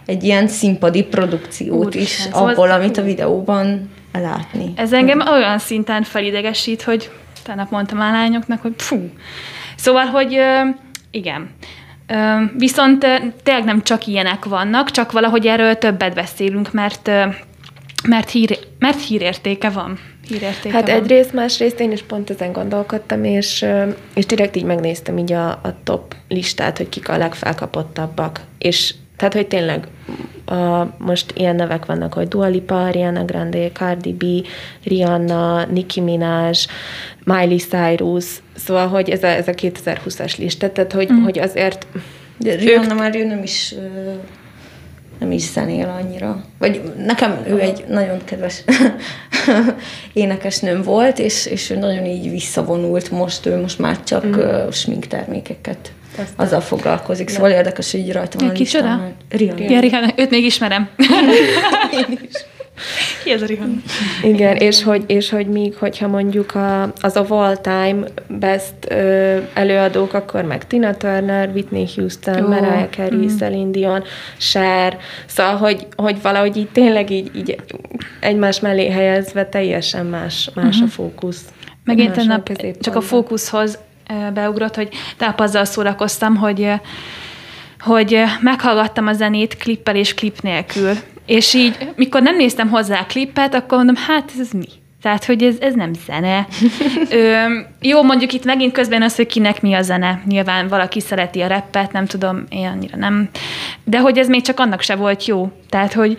egy 0.05 0.23
ilyen 0.23 0.47
színpadi 0.47 1.03
produkciót 1.03 1.85
Úristen, 1.85 2.01
is, 2.01 2.09
szóval- 2.09 2.49
abból, 2.49 2.71
amit 2.71 2.97
a 2.97 3.01
videóban 3.01 3.89
látni. 4.13 4.73
Ez 4.75 4.93
engem 4.93 5.23
olyan 5.31 5.59
szinten 5.59 6.03
felidegesít, 6.03 6.81
hogy 6.81 7.09
tegnap 7.43 7.69
mondtam 7.69 7.99
a 7.99 8.11
lányoknak, 8.11 8.61
hogy 8.61 8.73
fú. 8.77 9.09
Szóval, 9.75 10.05
hogy 10.05 10.37
igen. 11.11 11.49
Viszont 12.57 13.05
tényleg 13.43 13.63
nem 13.63 13.83
csak 13.83 14.07
ilyenek 14.07 14.45
vannak, 14.45 14.91
csak 14.91 15.11
valahogy 15.11 15.47
erről 15.47 15.77
többet 15.77 16.13
beszélünk, 16.13 16.71
mert, 16.73 17.11
mert, 18.07 18.29
hír, 18.29 18.59
mert 18.79 19.01
hírértéke 19.01 19.69
van. 19.69 19.99
Hírértéke 20.27 20.75
Hát 20.75 20.87
van. 20.87 20.95
egyrészt, 20.95 21.33
másrészt 21.33 21.79
én 21.79 21.91
is 21.91 22.01
pont 22.01 22.29
ezen 22.29 22.51
gondolkodtam, 22.51 23.23
és, 23.23 23.65
és 24.13 24.25
direkt 24.25 24.55
így 24.55 24.63
megnéztem 24.63 25.17
így 25.17 25.31
a, 25.31 25.49
a 25.49 25.75
top 25.83 26.15
listát, 26.27 26.77
hogy 26.77 26.89
kik 26.89 27.09
a 27.09 27.17
legfelkapottabbak. 27.17 28.39
És 28.57 28.93
tehát, 29.19 29.33
hogy 29.33 29.47
tényleg 29.47 29.87
a, 30.45 30.87
most 30.97 31.33
ilyen 31.35 31.55
nevek 31.55 31.85
vannak, 31.85 32.13
hogy 32.13 32.27
Dua 32.27 32.47
Lipa, 32.47 32.83
Ariana 32.83 33.25
Grande, 33.25 33.71
Cardi 33.71 34.13
B, 34.13 34.23
Rihanna, 34.83 35.65
Nicki 35.65 36.01
Minaj, 36.01 36.53
Miley 37.23 37.57
Cyrus, 37.57 38.25
szóval, 38.55 38.87
hogy 38.87 39.09
ez 39.09 39.23
a, 39.23 39.27
ez 39.27 39.47
a 39.47 39.51
2020-as 39.51 40.37
lista, 40.37 40.71
tehát, 40.71 40.91
hogy, 40.91 41.11
mm. 41.11 41.23
hogy 41.23 41.39
azért 41.39 41.87
De 42.37 42.55
Rihanna 42.55 42.93
már 42.93 43.15
ő 43.15 43.25
nem 43.25 43.43
is 43.43 43.75
nem 45.19 45.31
is 45.31 45.41
zenél 45.41 45.99
annyira. 46.01 46.43
Vagy 46.57 46.81
nekem 46.97 47.43
ő 47.47 47.59
egy 47.59 47.85
nagyon 47.87 48.23
kedves 48.25 48.63
énekesnőm 50.13 50.81
volt, 50.81 51.19
és, 51.19 51.45
és 51.45 51.69
ő 51.69 51.75
nagyon 51.75 52.05
így 52.05 52.29
visszavonult 52.29 53.11
most, 53.11 53.45
ő 53.45 53.61
most 53.61 53.79
már 53.79 54.03
csak 54.03 54.25
mm. 54.25 54.33
uh, 54.33 54.71
sminktermékeket 56.19 56.45
azzal 56.45 56.61
foglalkozik. 56.61 57.29
Szóval 57.29 57.51
érdekes, 57.51 57.91
hogy 57.91 57.99
így 57.99 58.11
rajta 58.11 58.39
van 58.39 58.53
Kicsoda? 58.53 59.13
Rihanna. 59.29 59.69
Ja, 59.69 59.79
Rihanna, 59.79 60.13
őt 60.15 60.29
még 60.29 60.43
ismerem. 60.43 60.89
Ki 63.23 63.31
ez 63.31 63.41
a 63.41 63.45
Rihanna? 63.45 63.73
Igen, 64.23 64.55
és 64.55 64.83
hogy, 64.83 65.03
és 65.07 65.29
hogy 65.29 65.47
míg, 65.47 65.75
hogyha 65.75 66.07
mondjuk 66.07 66.55
a, 66.55 66.83
az 67.01 67.15
a 67.15 67.25
all-time 67.29 68.07
best 68.27 68.73
ö, 68.89 69.37
előadók, 69.53 70.13
akkor 70.13 70.43
meg 70.43 70.67
Tina 70.67 70.97
Turner, 70.97 71.49
Whitney 71.53 71.87
Houston, 71.95 72.43
Ó, 72.43 72.47
Mariah 72.47 72.89
Carey, 72.89 73.17
mm. 73.17 73.37
Celine 73.37 73.71
Dion, 73.71 74.03
Cher, 74.37 74.97
szóval, 75.25 75.55
hogy, 75.55 75.87
hogy 75.95 76.21
valahogy 76.21 76.57
így 76.57 76.69
tényleg 76.69 77.09
így, 77.09 77.31
így 77.35 77.55
egymás 78.19 78.59
mellé 78.59 78.89
helyezve 78.89 79.45
teljesen 79.45 80.05
más, 80.05 80.49
más 80.53 80.65
uh-huh. 80.65 80.83
a 80.83 80.87
fókusz. 80.87 81.41
Megint 81.83 82.15
Más 82.15 82.17
a 82.17 82.43
tegnap 82.43 82.77
csak 82.81 82.95
a 82.95 83.01
fókuszhoz 83.01 83.79
beugrott, 84.33 84.75
hogy 84.75 84.89
tegnap 85.17 85.39
azzal 85.39 85.65
szórakoztam, 85.65 86.35
hogy, 86.35 86.71
hogy 87.79 88.23
meghallgattam 88.39 89.07
a 89.07 89.13
zenét 89.13 89.57
klippel 89.57 89.95
és 89.95 90.13
klip 90.13 90.41
nélkül. 90.41 90.91
És 91.25 91.53
így, 91.53 91.91
mikor 91.95 92.21
nem 92.21 92.35
néztem 92.35 92.69
hozzá 92.69 92.99
a 92.99 93.05
klippet, 93.05 93.53
akkor 93.53 93.77
mondom, 93.77 93.95
hát 93.95 94.31
ez 94.39 94.51
mi? 94.51 94.67
Tehát, 95.01 95.25
hogy 95.25 95.43
ez, 95.43 95.55
ez 95.59 95.73
nem 95.73 95.91
zene. 96.05 96.47
Ö, 97.09 97.43
jó, 97.81 98.03
mondjuk 98.03 98.33
itt 98.33 98.45
megint 98.45 98.71
közben 98.71 99.01
az, 99.01 99.15
hogy 99.15 99.25
kinek 99.27 99.61
mi 99.61 99.73
a 99.73 99.81
zene. 99.81 100.21
Nyilván 100.25 100.67
valaki 100.67 100.99
szereti 100.99 101.41
a 101.41 101.47
rappet, 101.47 101.91
nem 101.91 102.05
tudom, 102.05 102.43
én 102.49 102.67
annyira 102.67 102.97
nem. 102.97 103.29
De 103.83 103.99
hogy 103.99 104.17
ez 104.17 104.27
még 104.27 104.41
csak 104.41 104.59
annak 104.59 104.81
se 104.81 104.95
volt 104.95 105.25
jó. 105.25 105.51
Tehát, 105.69 105.93
hogy, 105.93 106.17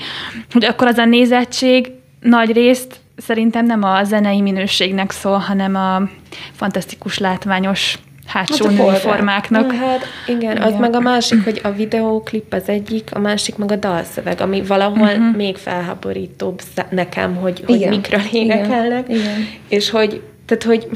hogy 0.52 0.64
akkor 0.64 0.87
az 0.87 0.99
a 0.99 1.04
nézettség 1.04 1.90
nagy 2.20 2.52
részt 2.52 3.00
szerintem 3.20 3.66
nem 3.66 3.82
a 3.82 4.04
zenei 4.04 4.40
minőségnek 4.40 5.10
szól, 5.10 5.38
hanem 5.38 5.74
a 5.74 6.08
fantasztikus 6.52 7.18
látványos 7.18 7.98
hátsó 8.26 8.66
Hát 8.66 8.76
női 8.76 8.96
formáknak. 8.96 9.72
Hát 9.72 10.04
igen, 10.26 10.56
az 10.56 10.68
Igen. 10.68 10.80
meg 10.80 10.94
a 10.94 11.00
másik, 11.00 11.44
hogy 11.44 11.60
a 11.62 11.70
videóklip 11.70 12.52
az 12.52 12.68
egyik, 12.68 13.08
a 13.12 13.18
másik 13.18 13.56
meg 13.56 13.70
a 13.72 13.76
dalszöveg, 13.76 14.40
ami 14.40 14.62
valahol 14.62 15.08
uh-huh. 15.08 15.36
még 15.36 15.56
felháborítóbb 15.56 16.62
nekem, 16.90 17.36
hogy, 17.36 17.62
hogy 17.66 17.74
Igen. 17.74 17.88
mikről 17.88 18.20
Igen. 18.32 18.42
énekelnek. 18.42 19.08
Igen. 19.08 19.46
És 19.68 19.90
hogy, 19.90 20.22
tehát 20.46 20.62
hogy 20.62 20.88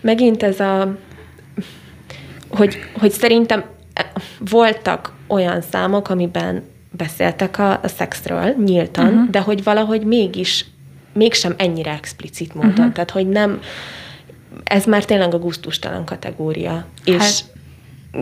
megint 0.00 0.42
ez 0.42 0.60
a, 0.60 0.96
hogy, 2.48 2.78
hogy 3.00 3.10
szerintem 3.10 3.64
voltak 4.50 5.12
olyan 5.26 5.60
számok, 5.70 6.08
amiben 6.08 6.62
beszéltek 6.90 7.58
a, 7.58 7.70
a 7.82 7.88
szexről 7.88 8.54
nyíltan, 8.64 9.06
uh-huh. 9.06 9.30
de 9.30 9.40
hogy 9.40 9.62
valahogy 9.62 10.04
mégis, 10.04 10.66
mégsem 11.12 11.54
ennyire 11.56 11.90
explicit 11.90 12.54
módon. 12.54 12.70
Uh-huh. 12.70 12.92
Tehát, 12.92 13.10
hogy 13.10 13.28
nem, 13.28 13.60
ez 14.64 14.84
már 14.84 15.04
tényleg 15.04 15.34
a 15.34 15.38
gusztustalan 15.38 16.04
kategória. 16.04 16.84
És 17.04 17.16
Hát- 17.16 17.50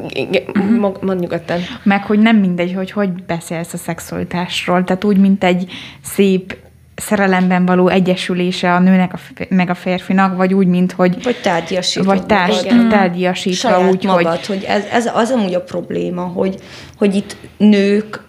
igen, 0.09 0.42
uh-huh. 0.47 1.02
mond 1.02 1.20
nyugodtan. 1.20 1.59
Meg, 1.82 2.04
hogy 2.04 2.18
nem 2.18 2.37
mindegy, 2.37 2.73
hogy 2.75 2.90
hogy 2.90 3.12
beszélsz 3.12 3.73
a 3.73 3.76
szexualitásról. 3.76 4.85
Tehát 4.85 5.04
úgy, 5.04 5.16
mint 5.16 5.44
egy 5.44 5.73
szép 6.02 6.56
szerelemben 6.94 7.66
való 7.66 7.88
egyesülése 7.88 8.75
a 8.75 8.78
nőnek 8.78 9.12
a 9.12 9.16
f- 9.16 9.49
meg 9.50 9.70
a 9.70 9.75
férfinak, 9.75 10.37
vagy 10.37 10.54
úgy, 10.54 10.66
mint 10.66 10.92
hogy 10.92 11.23
Vagy 11.23 11.40
tárgyasítva. 11.40 12.12
vagy 12.14 12.26
társ, 12.26 12.62
tárgyasítva 12.90 13.68
saját 13.68 13.90
úgy, 13.92 14.04
magad, 14.04 14.26
hogy 14.26 14.47
hogy 14.47 14.64
ez, 14.64 14.85
ez 14.85 15.06
az 15.14 15.30
amúgy 15.30 15.54
a 15.54 15.61
probléma, 15.62 16.23
hogy, 16.23 16.54
hogy 16.97 17.14
itt 17.14 17.37
nők 17.56 18.23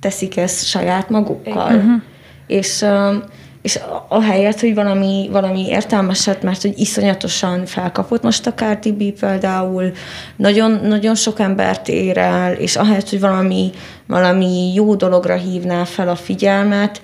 teszik 0.00 0.36
ezt 0.36 0.66
saját 0.66 1.08
magukkal. 1.10 1.74
Uh-huh. 1.74 2.02
És, 2.46 2.82
öm, 2.82 3.22
és 3.62 3.80
ahelyett, 4.08 4.60
hogy 4.60 4.74
valami, 4.74 5.28
valami 5.32 5.66
értelmeset, 5.68 6.42
mert 6.42 6.62
hogy 6.62 6.78
iszonyatosan 6.78 7.66
felkapott 7.66 8.22
most 8.22 8.46
a 8.46 8.54
Cardi 8.54 8.92
B 8.92 9.18
például, 9.18 9.92
nagyon, 10.36 10.80
nagyon 10.82 11.14
sok 11.14 11.40
embert 11.40 11.88
ér 11.88 12.18
el, 12.18 12.52
és 12.52 12.76
ahelyett, 12.76 13.08
hogy 13.08 13.20
valami, 13.20 13.70
valami 14.06 14.74
jó 14.74 14.94
dologra 14.94 15.34
hívná 15.34 15.84
fel 15.84 16.08
a 16.08 16.14
figyelmet, 16.14 17.02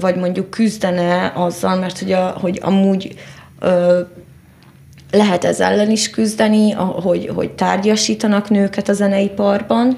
vagy 0.00 0.16
mondjuk 0.16 0.50
küzdene 0.50 1.32
azzal, 1.34 1.76
mert 1.76 1.98
hogy, 1.98 2.12
a, 2.12 2.36
hogy 2.40 2.58
amúgy 2.62 3.14
lehet 5.10 5.44
ez 5.44 5.60
ellen 5.60 5.90
is 5.90 6.10
küzdeni, 6.10 6.70
hogy, 6.72 7.30
hogy 7.34 7.50
tárgyasítanak 7.50 8.50
nőket 8.50 8.88
a 8.88 8.92
zeneiparban, 8.92 9.96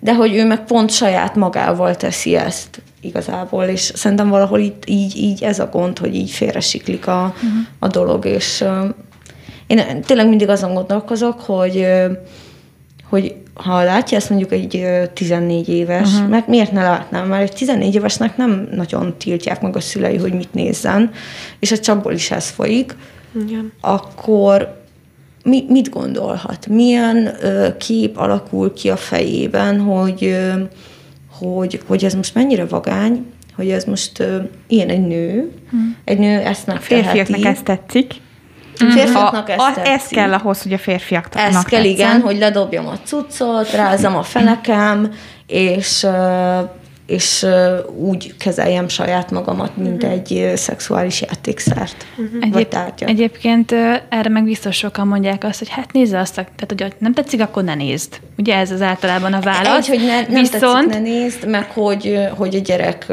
de 0.00 0.14
hogy 0.14 0.34
ő 0.34 0.46
meg 0.46 0.64
pont 0.64 0.90
saját 0.90 1.34
magával 1.34 1.96
teszi 1.96 2.36
ezt 2.36 2.82
igazából, 3.04 3.64
és 3.64 3.80
szerintem 3.80 4.28
valahol 4.28 4.58
itt, 4.58 4.82
így, 4.86 5.16
így 5.16 5.42
ez 5.42 5.58
a 5.58 5.68
gond, 5.72 5.98
hogy 5.98 6.14
így 6.14 6.30
félresiklik 6.30 7.06
a, 7.06 7.34
uh-huh. 7.34 7.50
a 7.78 7.86
dolog, 7.86 8.24
és 8.24 8.64
én 9.66 10.02
tényleg 10.06 10.28
mindig 10.28 10.48
azon 10.48 10.74
gondolkozok, 10.74 11.40
hogy 11.40 11.86
hogy 13.08 13.34
ha 13.54 13.82
látja 13.82 14.16
ezt 14.16 14.30
mondjuk 14.30 14.52
egy 14.52 14.76
ö, 14.76 15.02
14 15.14 15.68
éves, 15.68 16.12
uh-huh. 16.12 16.28
mert 16.28 16.48
miért 16.48 16.72
ne 16.72 16.82
látnám? 16.82 17.28
Már 17.28 17.40
egy 17.40 17.52
14 17.52 17.94
évesnek 17.94 18.36
nem 18.36 18.68
nagyon 18.74 19.14
tiltják 19.18 19.60
meg 19.60 19.76
a 19.76 19.80
szülei, 19.80 20.16
hogy 20.16 20.32
mit 20.32 20.54
nézzen, 20.54 21.10
és 21.58 21.72
a 21.72 21.78
csapból 21.78 22.12
is 22.12 22.30
ez 22.30 22.48
folyik, 22.48 22.96
Igen. 23.46 23.72
akkor 23.80 24.82
mi, 25.44 25.64
mit 25.68 25.88
gondolhat? 25.88 26.66
Milyen 26.66 27.34
ö, 27.40 27.76
kép 27.76 28.18
alakul 28.18 28.72
ki 28.72 28.90
a 28.90 28.96
fejében, 28.96 29.80
hogy, 29.80 30.24
ö, 30.24 30.52
hogy, 31.38 31.80
hogy 31.86 32.04
ez 32.04 32.14
most 32.14 32.34
mennyire 32.34 32.66
vagány, 32.66 33.26
hogy 33.56 33.70
ez 33.70 33.84
most 33.84 34.20
ö, 34.20 34.36
ilyen 34.66 34.88
egy 34.88 35.06
nő, 35.06 35.52
hmm. 35.70 35.96
egy 36.04 36.18
nő 36.18 36.38
ezt 36.40 36.66
megteheti. 36.66 37.08
férfiaknak 37.08 37.52
ez 37.52 37.58
tetszik. 37.62 38.12
Férfiaknak 38.76 39.50
ez 39.50 39.58
a, 39.58 39.72
tetszik. 39.74 39.92
ez 39.92 40.06
kell 40.06 40.32
ahhoz, 40.32 40.62
hogy 40.62 40.72
a 40.72 40.78
férfiaknak 40.78 41.42
Ez 41.42 41.52
kell, 41.52 41.62
tetszen. 41.62 41.84
igen, 41.84 42.20
hogy 42.20 42.38
ledobjam 42.38 42.86
a 42.86 42.98
cuccot, 43.04 43.70
rázam 43.72 44.16
a 44.16 44.22
fenekem, 44.22 45.12
és, 45.46 46.02
ö, 46.02 46.58
és 47.06 47.46
úgy 47.96 48.36
kezeljem 48.36 48.88
saját 48.88 49.30
magamat, 49.30 49.76
mint 49.76 50.04
egy 50.04 50.32
ö, 50.32 50.56
szexuális 50.56 51.20
játékszert. 51.20 52.06
Vagy 52.16 52.50
Egyéb, 52.52 52.68
tárgyat. 52.68 53.08
egyébként 53.08 53.72
erre 54.08 54.28
meg 54.28 54.44
biztos 54.44 54.76
sokan 54.76 55.06
mondják 55.06 55.44
azt, 55.44 55.58
hogy 55.58 55.68
hát 55.68 55.92
nézze 55.92 56.18
azt, 56.18 56.34
tehát 56.34 56.66
hogy 56.68 56.94
nem 56.98 57.12
tetszik, 57.12 57.40
akkor 57.40 57.64
ne 57.64 57.74
nézd. 57.74 58.20
Ugye 58.38 58.56
ez 58.56 58.70
az 58.70 58.82
általában 58.82 59.32
a 59.32 59.40
válasz. 59.40 59.88
Egy, 59.88 59.96
hogy 59.96 60.06
ne, 60.06 60.20
nem 60.20 60.42
Viszont, 60.42 60.60
tetszik, 60.60 60.88
ne 60.88 60.98
nézd, 60.98 61.48
meg 61.48 61.70
hogy, 61.70 62.18
hogy 62.36 62.54
a 62.54 62.58
gyerek, 62.58 63.06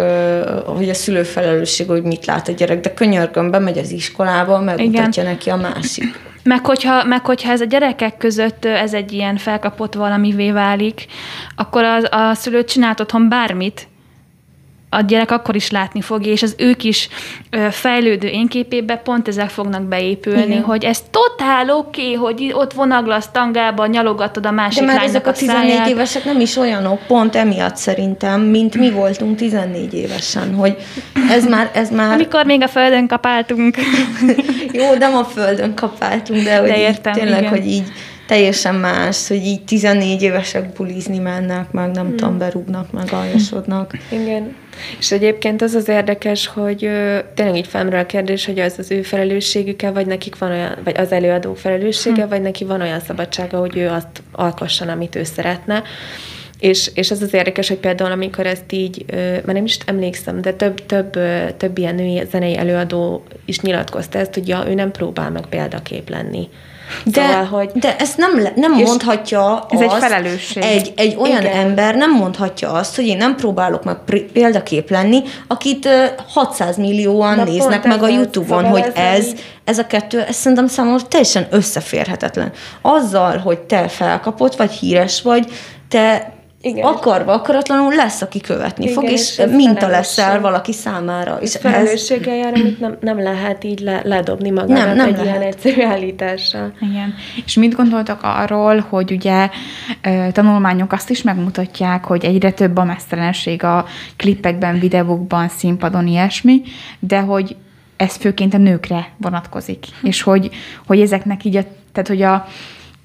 hogy 0.65 0.89
a 0.89 0.93
szülő 0.93 1.23
felelősség, 1.23 1.87
hogy 1.87 2.03
mit 2.03 2.25
lát 2.25 2.47
a 2.47 2.51
gyerek, 2.51 2.79
de 2.79 2.93
könyörgöm, 2.93 3.51
bemegy 3.51 3.77
az 3.77 3.91
iskolába, 3.91 4.59
megmutatja 4.59 5.23
neki 5.23 5.49
a 5.49 5.55
másik. 5.55 6.29
Meg 6.43 6.65
hogyha, 6.65 7.03
meg 7.03 7.25
hogyha 7.25 7.51
ez 7.51 7.61
a 7.61 7.65
gyerekek 7.65 8.17
között 8.17 8.65
ez 8.65 8.93
egy 8.93 9.11
ilyen 9.11 9.37
felkapott 9.37 9.93
valamivé 9.93 10.51
válik, 10.51 11.05
akkor 11.55 11.83
az, 11.83 12.07
a 12.11 12.33
szülő 12.33 12.63
csinált 12.63 12.99
otthon 12.99 13.29
bármit, 13.29 13.87
a 14.93 15.01
gyerek 15.01 15.31
akkor 15.31 15.55
is 15.55 15.69
látni 15.69 16.01
fogja, 16.01 16.31
és 16.31 16.41
az 16.41 16.55
ők 16.57 16.83
is 16.83 17.09
fejlődő 17.69 18.27
énképébe 18.27 18.95
pont 18.95 19.27
ezek 19.27 19.49
fognak 19.49 19.81
beépülni, 19.81 20.41
Igen. 20.41 20.61
hogy 20.61 20.83
ez 20.83 21.03
totál 21.11 21.69
oké, 21.69 22.01
okay, 22.01 22.13
hogy 22.13 22.51
ott 22.53 22.73
vonaglasz 22.73 23.29
tangába, 23.31 23.85
nyalogatod 23.85 24.45
a 24.45 24.51
másik 24.51 24.79
De 24.79 24.93
már 24.93 25.03
ezek 25.03 25.27
a 25.27 25.31
14 25.31 25.69
száját. 25.69 25.87
évesek 25.87 26.23
nem 26.25 26.39
is 26.39 26.57
olyanok, 26.57 26.99
pont 27.07 27.35
emiatt 27.35 27.75
szerintem, 27.75 28.41
mint 28.41 28.75
mi 28.75 28.91
voltunk 28.91 29.35
14 29.35 29.93
évesen, 29.93 30.55
hogy 30.55 30.77
ez 31.29 31.47
már, 31.47 31.71
ez 31.73 31.89
már... 31.89 32.13
Amikor 32.13 32.45
még 32.45 32.61
a 32.61 32.67
földön 32.67 33.07
kapáltunk. 33.07 33.77
Jó, 34.71 34.93
nem 34.93 35.15
a 35.15 35.23
földön 35.23 35.75
kapáltunk, 35.75 36.43
de, 36.43 36.57
hogy 36.57 36.69
De 36.69 36.77
így, 36.77 36.81
értem, 36.81 37.13
tényleg, 37.13 37.39
igen. 37.39 37.49
hogy 37.49 37.67
így 37.67 37.91
teljesen 38.31 38.75
más, 38.75 39.27
hogy 39.27 39.45
így 39.45 39.63
14 39.63 40.21
évesek 40.21 40.73
bulizni 40.73 41.17
mennek, 41.17 41.71
meg 41.71 41.91
nem 41.91 42.15
tudom, 42.15 42.37
berúgnak, 42.37 42.91
meg 42.91 43.13
aljasodnak. 43.13 43.97
Igen. 44.11 44.55
És 44.99 45.11
egyébként 45.11 45.61
az 45.61 45.73
az 45.73 45.87
érdekes, 45.87 46.47
hogy 46.47 46.85
ö, 46.85 47.19
tényleg 47.35 47.55
így 47.55 47.67
felmerül 47.67 47.99
a 47.99 48.05
kérdés, 48.05 48.45
hogy 48.45 48.59
az 48.59 48.75
az 48.77 48.91
ő 48.91 49.01
felelősségük-e, 49.01 49.91
vagy 49.91 50.05
nekik 50.05 50.37
van 50.37 50.51
olyan, 50.51 50.77
vagy 50.83 50.97
az 50.97 51.11
előadó 51.11 51.53
felelőssége, 51.53 52.23
hm. 52.23 52.29
vagy 52.29 52.41
neki 52.41 52.63
van 52.63 52.81
olyan 52.81 52.99
szabadsága, 52.99 53.59
hogy 53.59 53.77
ő 53.77 53.89
azt 53.89 54.23
alkosson, 54.31 54.87
amit 54.87 55.15
ő 55.15 55.23
szeretne. 55.23 55.83
És, 56.59 56.91
és 56.93 57.11
az 57.11 57.21
az 57.21 57.33
érdekes, 57.33 57.67
hogy 57.67 57.77
például 57.77 58.11
amikor 58.11 58.45
ezt 58.45 58.71
így, 58.71 59.05
már 59.45 59.55
nem 59.55 59.65
is 59.65 59.77
emlékszem, 59.85 60.41
de 60.41 60.53
több, 60.53 60.85
több, 60.85 61.17
több 61.57 61.77
ilyen 61.77 61.95
női 61.95 62.23
zenei 62.31 62.57
előadó 62.57 63.23
is 63.45 63.59
nyilatkozta 63.59 64.19
ezt, 64.19 64.33
hogy 64.33 64.47
ja, 64.47 64.63
ő 64.67 64.73
nem 64.73 64.91
próbál 64.91 65.31
meg 65.31 65.45
példakép 65.45 66.09
lenni. 66.09 66.49
De, 67.05 67.21
Szóval, 67.21 67.43
hogy 67.45 67.69
de 67.73 67.95
ezt 67.97 68.17
nem, 68.17 68.47
nem 68.55 68.71
mondhatja 68.71 69.65
ez 69.69 69.79
egy 69.79 69.87
azt, 69.89 70.03
felelősség. 70.03 70.63
Egy, 70.63 70.93
egy 70.95 71.15
olyan 71.19 71.41
Igen. 71.41 71.53
Ember 71.57 71.95
nem 71.95 72.11
mondhatja 72.11 72.71
azt, 72.71 72.95
hogy 72.95 73.05
én 73.07 73.17
nem 73.17 73.35
próbálok 73.35 73.83
meg 73.83 73.97
példakép 74.33 74.89
lenni, 74.89 75.21
akit 75.47 75.85
ö, 75.85 76.05
600 76.33 76.77
millióan 76.77 77.35
Na, 77.35 77.43
néznek 77.43 77.83
meg 77.85 78.03
a. 78.03 78.07
YouTube-on, 78.07 78.63
Szóval 78.63 78.71
hogy 78.81 78.91
ez 78.95 79.17
ez, 79.17 79.27
így- 79.27 79.43
ez 79.63 79.77
a 79.79 79.87
kettő, 79.87 80.21
ez 80.21 80.35
szerintem 80.35 80.67
számomra 80.67 81.01
teljesen 81.07 81.47
összeférhetetlen. 81.49 82.51
Azzal, 82.81 83.37
hogy 83.37 83.59
te 83.59 83.87
felkapott, 83.87 84.55
vagy 84.55 84.71
híres 84.71 85.21
vagy, 85.21 85.45
te 85.89 86.33
Igen. 86.61 86.85
Akarva, 86.85 87.33
akaratlanul 87.33 87.95
lesz, 87.95 88.21
aki 88.21 88.41
követni 88.41 88.83
Igen, 88.83 88.95
fog, 88.95 89.03
és 89.09 89.37
és 89.37 89.45
minta 89.49 89.87
leszel 89.87 90.41
valaki 90.41 90.73
számára. 90.73 91.37
És 91.41 91.53
ez, 91.53 91.61
felelősséggel 91.61 92.35
jár, 92.35 92.53
amit 92.53 92.79
nem, 92.79 92.97
nem 92.99 93.21
lehet 93.21 93.63
így 93.63 93.79
le, 93.79 94.01
ledobni 94.03 94.49
magának 94.49 94.85
Nem, 94.85 94.95
nem 94.95 95.07
egy 95.07 95.11
lehet. 95.11 95.25
ilyen 95.25 95.41
egyszerű 95.41 95.81
állítással. 95.81 96.73
Igen. 96.79 97.13
És 97.45 97.53
mit 97.53 97.75
gondoltak 97.75 98.19
arról, 98.23 98.85
hogy 98.89 99.11
ugye 99.11 99.49
tanulmányok 100.31 100.91
azt 100.91 101.09
is 101.09 101.21
megmutatják, 101.21 102.05
hogy 102.05 102.25
egyre 102.25 102.51
több 102.51 102.77
a 102.77 102.83
mesztelenség 102.83 103.63
a 103.63 103.85
klippekben, 104.17 104.79
videókban, 104.79 105.47
színpadon, 105.47 106.07
ilyesmi, 106.07 106.61
de 106.99 107.19
hogy 107.19 107.55
ez 107.97 108.15
főként 108.15 108.53
a 108.53 108.57
nőkre 108.57 109.09
vonatkozik. 109.17 109.85
És 110.03 110.21
hogy, 110.21 110.49
hogy 110.87 111.01
ezeknek 111.01 111.43
így, 111.43 111.55
a, 111.55 111.63
tehát 111.91 112.07
hogy 112.07 112.21
a, 112.21 112.47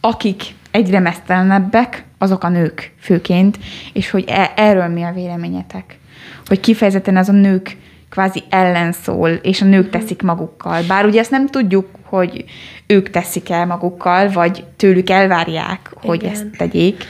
akik 0.00 0.42
egyre 0.70 1.00
mesztelenebbek, 1.00 2.04
azok 2.18 2.44
a 2.44 2.48
nők 2.48 2.92
főként, 3.00 3.58
és 3.92 4.10
hogy 4.10 4.24
e, 4.28 4.52
erről 4.56 4.88
mi 4.88 5.02
a 5.02 5.12
véleményetek? 5.12 5.98
Hogy 6.46 6.60
kifejezetten 6.60 7.16
az 7.16 7.28
a 7.28 7.32
nők 7.32 7.76
kvázi 8.10 8.42
ellenszól, 8.48 9.30
és 9.30 9.62
a 9.62 9.64
nők 9.64 9.90
teszik 9.90 10.22
magukkal. 10.22 10.82
Bár 10.82 11.04
ugye 11.04 11.20
ezt 11.20 11.30
nem 11.30 11.46
tudjuk, 11.46 11.86
hogy 12.02 12.44
ők 12.86 13.10
teszik 13.10 13.50
el 13.50 13.66
magukkal, 13.66 14.30
vagy 14.30 14.64
tőlük 14.76 15.10
elvárják, 15.10 15.90
hogy 15.94 16.22
Igen. 16.22 16.32
ezt 16.32 16.46
tegyék. 16.56 17.04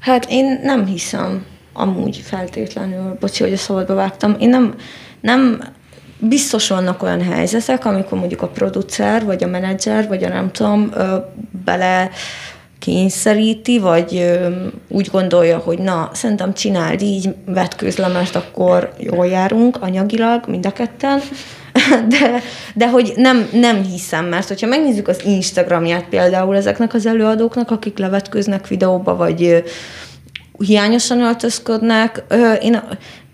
Hát 0.00 0.26
én 0.28 0.60
nem 0.62 0.86
hiszem 0.86 1.44
amúgy 1.72 2.16
feltétlenül, 2.16 3.16
bocsi, 3.20 3.42
hogy 3.42 3.52
a 3.52 3.56
szabadba 3.56 3.94
vágtam, 3.94 4.36
én 4.38 4.48
nem, 4.48 4.74
nem 5.20 5.60
biztos 6.18 6.68
vannak 6.68 7.02
olyan 7.02 7.22
helyzetek, 7.22 7.84
amikor 7.84 8.18
mondjuk 8.18 8.42
a 8.42 8.48
producer, 8.48 9.24
vagy 9.24 9.44
a 9.44 9.46
menedzser, 9.46 10.08
vagy 10.08 10.24
a 10.24 10.28
nem 10.28 10.50
tudom, 10.50 10.90
bele 11.64 12.10
kényszeríti, 12.80 13.78
vagy 13.78 14.38
úgy 14.88 15.08
gondolja, 15.12 15.58
hogy 15.58 15.78
na, 15.78 16.10
szerintem 16.12 16.54
csináld 16.54 17.02
így, 17.02 17.34
vetkőzlemest, 17.46 18.36
akkor 18.36 18.92
jól 18.98 19.26
járunk 19.26 19.76
anyagilag, 19.80 20.44
mind 20.48 20.66
a 20.66 20.72
ketten. 20.72 21.20
De, 22.08 22.42
de 22.74 22.88
hogy 22.90 23.12
nem, 23.16 23.48
nem 23.52 23.82
hiszem, 23.82 24.26
mert 24.26 24.48
hogyha 24.48 24.66
megnézzük 24.66 25.08
az 25.08 25.24
Instagramját 25.24 26.04
például 26.08 26.56
ezeknek 26.56 26.94
az 26.94 27.06
előadóknak, 27.06 27.70
akik 27.70 27.98
levetkőznek 27.98 28.66
videóba, 28.66 29.16
vagy 29.16 29.64
hiányosan 30.58 31.20
öltözködnek, 31.20 32.24
én 32.62 32.82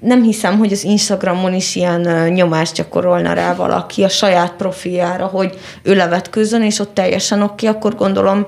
nem 0.01 0.23
hiszem, 0.23 0.59
hogy 0.59 0.73
az 0.73 0.85
Instagramon 0.85 1.55
is 1.55 1.77
ilyen 1.77 2.31
nyomást 2.33 2.75
gyakorolna 2.75 3.33
rá 3.33 3.55
valaki 3.55 4.03
a 4.03 4.09
saját 4.09 4.53
profiljára, 4.53 5.27
hogy 5.27 5.59
ő 5.83 5.95
levetkőzzön, 5.95 6.63
és 6.63 6.79
ott 6.79 6.95
teljesen 6.95 7.43
oké, 7.43 7.67
akkor 7.67 7.95
gondolom 7.95 8.47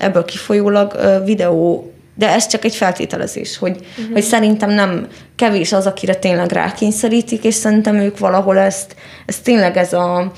ebből 0.00 0.24
kifolyólag 0.24 1.00
videó, 1.24 1.92
de 2.14 2.28
ez 2.28 2.46
csak 2.46 2.64
egy 2.64 2.74
feltételezés, 2.74 3.58
hogy, 3.58 3.76
uh-huh. 3.98 4.12
hogy 4.12 4.22
szerintem 4.22 4.70
nem 4.70 5.06
kevés 5.36 5.72
az, 5.72 5.86
akire 5.86 6.14
tényleg 6.14 6.52
rákényszerítik, 6.52 7.44
és 7.44 7.54
szerintem 7.54 7.96
ők 7.96 8.18
valahol 8.18 8.58
ezt, 8.58 8.96
ez 9.26 9.38
tényleg 9.38 9.76
ez 9.76 9.92
a 9.92 10.32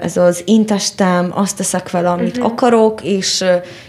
ez 0.00 0.16
az 0.16 0.42
én 0.46 0.66
testem, 0.66 1.32
azt 1.34 1.56
teszek 1.56 1.90
vele, 1.90 2.10
amit 2.10 2.36
uh-huh. 2.36 2.52
akarok, 2.52 3.02
és 3.02 3.44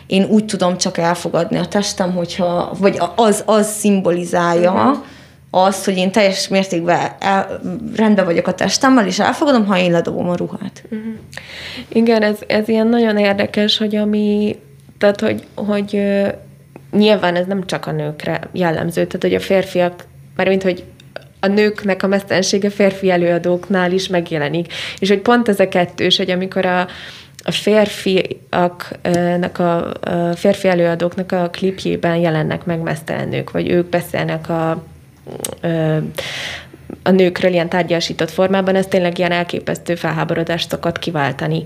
én 0.08 0.24
úgy 0.30 0.46
tudom 0.46 0.78
csak 0.78 0.98
elfogadni 0.98 1.58
a 1.58 1.66
testem, 1.66 2.12
hogyha, 2.14 2.76
vagy 2.80 3.00
az, 3.16 3.44
az 3.46 3.68
szimbolizálja 3.78 4.72
uh-huh. 4.72 4.98
Azt, 5.56 5.86
hogy 5.86 5.98
én 5.98 6.12
teljes 6.12 6.48
mértékben 6.48 7.00
el, 7.20 7.62
rendben 7.96 8.26
vagyok 8.26 8.48
a 8.48 8.54
testemmel, 8.54 9.08
és 9.08 9.20
elfogadom, 9.20 9.66
ha 9.66 9.78
én 9.78 9.92
ledobom 9.92 10.30
a 10.30 10.36
ruhát. 10.36 10.84
Uh-huh. 10.84 11.14
Igen, 11.88 12.22
ez, 12.22 12.38
ez 12.48 12.68
ilyen 12.68 12.88
nagyon 12.88 13.18
érdekes, 13.18 13.78
hogy 13.78 13.96
ami, 13.96 14.60
tehát 14.98 15.22
hogy, 15.22 15.44
hogy 15.56 16.02
nyilván 16.92 17.36
ez 17.36 17.46
nem 17.46 17.66
csak 17.66 17.88
a 17.88 17.92
nőkre 17.92 18.42
jellemző, 18.52 19.06
tehát 19.06 19.22
hogy 19.22 19.34
a 19.34 19.40
férfiak, 19.40 20.06
mármint 20.36 20.64
hogy 20.64 20.84
a 21.40 21.48
nőknek 21.48 22.04
a 22.04 22.08
mesztelensége 22.08 22.70
férfi 22.70 23.10
előadóknál 23.10 23.92
is 23.92 24.08
megjelenik. 24.08 24.74
És 25.00 25.10
hogy 25.10 25.20
pont 25.20 25.50
ez 25.50 25.60
a 25.60 25.68
kettős, 25.68 26.18
hogy 26.18 26.30
amikor 26.30 26.66
a, 26.66 26.80
a 27.44 27.52
férfiaknak, 27.52 29.60
a, 29.60 29.92
a 29.92 30.36
férfi 30.36 30.68
előadóknak 30.68 31.32
a 31.32 31.50
klipjében 31.50 32.16
jelennek 32.16 32.66
meg 32.66 32.80
mesztelen 32.80 33.28
nők, 33.28 33.52
vagy 33.52 33.70
ők 33.70 33.90
beszélnek 33.90 34.50
a, 34.50 34.84
a 37.04 37.12
nőkről 37.12 37.52
ilyen 37.52 37.70
tárgyasított 37.70 38.32
formában, 38.32 38.76
ez 38.76 38.88
tényleg 38.88 39.18
ilyen 39.18 39.32
elképesztő 39.32 39.96
felháborodást 39.96 40.70
szokott 40.70 41.00
kiváltani. 41.00 41.64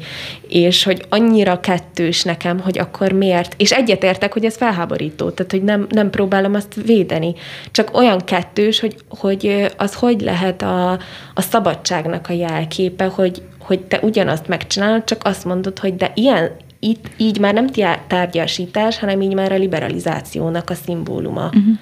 És 0.48 0.84
hogy 0.84 1.06
annyira 1.10 1.60
kettős 1.60 2.24
nekem, 2.24 2.60
hogy 2.60 2.80
akkor 2.80 3.12
miért, 3.12 3.54
és 3.58 3.72
egyetértek, 3.72 4.34
hogy 4.34 4.45
ez 4.45 4.56
felháborító, 4.56 5.30
tehát 5.30 5.52
hogy 5.52 5.63
nem, 5.63 5.88
nem 5.89 6.10
próbálom 6.10 6.54
azt 6.54 6.76
védeni, 6.86 7.34
csak 7.72 7.98
olyan 7.98 8.24
kettős, 8.24 8.80
hogy, 8.80 8.95
hogy 9.10 9.72
az 9.78 9.93
hogy 9.93 10.22
lehet 10.22 10.62
a, 10.62 10.91
a 11.34 11.41
szabadságnak 11.41 12.30
a 12.30 12.34
jelképe, 12.34 13.06
hogy, 13.06 13.41
hogy 13.60 13.80
te 13.80 14.00
ugyanazt 14.02 14.48
megcsinálod, 14.48 15.04
csak 15.04 15.22
azt 15.24 15.45
mondod, 15.45 15.80
hogy 15.80 15.95
de 15.95 16.12
ilyen, 16.15 16.52
itt 16.79 17.09
így 17.17 17.39
már 17.39 17.53
nem 17.53 17.67
tárgyasítás, 18.07 18.99
hanem 18.99 19.21
így 19.21 19.33
már 19.33 19.51
a 19.51 19.57
liberalizációnak 19.57 20.69
a 20.69 20.73
szimbóluma. 20.73 21.45
Uh-huh. 21.45 21.77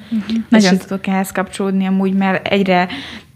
Nagyon 0.49 0.73
ez- 0.73 0.79
tudok 0.79 1.07
ehhez 1.07 1.31
kapcsolódni 1.31 1.85
amúgy, 1.85 2.13
mert 2.13 2.47
egyre 2.47 2.87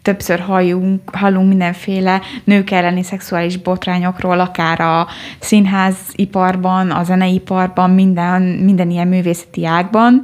többször 0.01 0.39
halljunk, 0.39 1.15
hallunk 1.15 1.47
mindenféle 1.47 2.21
nők 2.43 2.71
elleni 2.71 3.03
szexuális 3.03 3.57
botrányokról, 3.57 4.39
akár 4.39 4.81
a 4.81 5.07
színháziparban, 5.39 6.91
a 6.91 7.03
zeneiparban, 7.03 7.89
minden, 7.89 8.41
minden 8.41 8.89
ilyen 8.89 9.07
művészeti 9.07 9.65
ágban, 9.65 10.21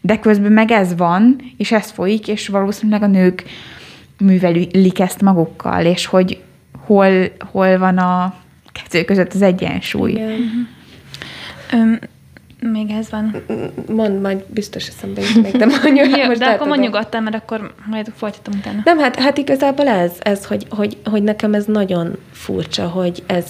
de 0.00 0.18
közben 0.18 0.52
meg 0.52 0.70
ez 0.70 0.96
van, 0.96 1.36
és 1.56 1.72
ez 1.72 1.90
folyik, 1.90 2.28
és 2.28 2.48
valószínűleg 2.48 3.02
a 3.02 3.06
nők 3.06 3.44
művelik 4.18 4.98
ezt 4.98 5.20
magukkal, 5.20 5.84
és 5.84 6.06
hogy 6.06 6.42
hol, 6.86 7.12
hol 7.50 7.78
van 7.78 7.98
a 7.98 8.34
kettő 8.72 9.04
között 9.04 9.32
az 9.32 9.42
egyensúly. 9.42 10.10
Igen. 10.10 10.74
Öm, 11.72 11.98
még 12.60 12.90
ez 12.90 13.10
van. 13.10 13.42
Mond, 13.88 14.20
majd 14.20 14.44
biztos 14.48 14.88
eszembe 14.88 15.20
jut 15.20 15.42
még, 15.42 15.56
de 15.56 15.66
mondjuk. 15.66 16.16
Jó, 16.16 16.24
most 16.26 16.38
de 16.38 16.44
akkor 16.44 16.66
mondj 16.66 16.72
átadom. 16.72 16.80
nyugodtan, 16.80 17.22
mert 17.22 17.36
akkor 17.36 17.74
majd 17.86 18.12
folytatom 18.16 18.54
utána. 18.58 18.80
Nem, 18.84 18.98
hát, 18.98 19.16
hát 19.16 19.38
igazából 19.38 19.88
ez, 19.88 20.12
ez 20.18 20.44
hogy, 20.44 20.66
hogy, 20.70 20.96
hogy 21.04 21.22
nekem 21.22 21.54
ez 21.54 21.64
nagyon 21.64 22.18
furcsa, 22.32 22.86
hogy 22.86 23.22
ez 23.26 23.44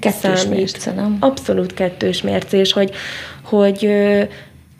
kettős 0.00 0.44
mérce, 0.44 0.92
nem? 0.92 1.16
Abszolút 1.20 1.74
kettős 1.74 2.22
mércés, 2.22 2.72
hogy, 2.72 2.90
hogy 3.42 3.84
ö, 3.84 4.22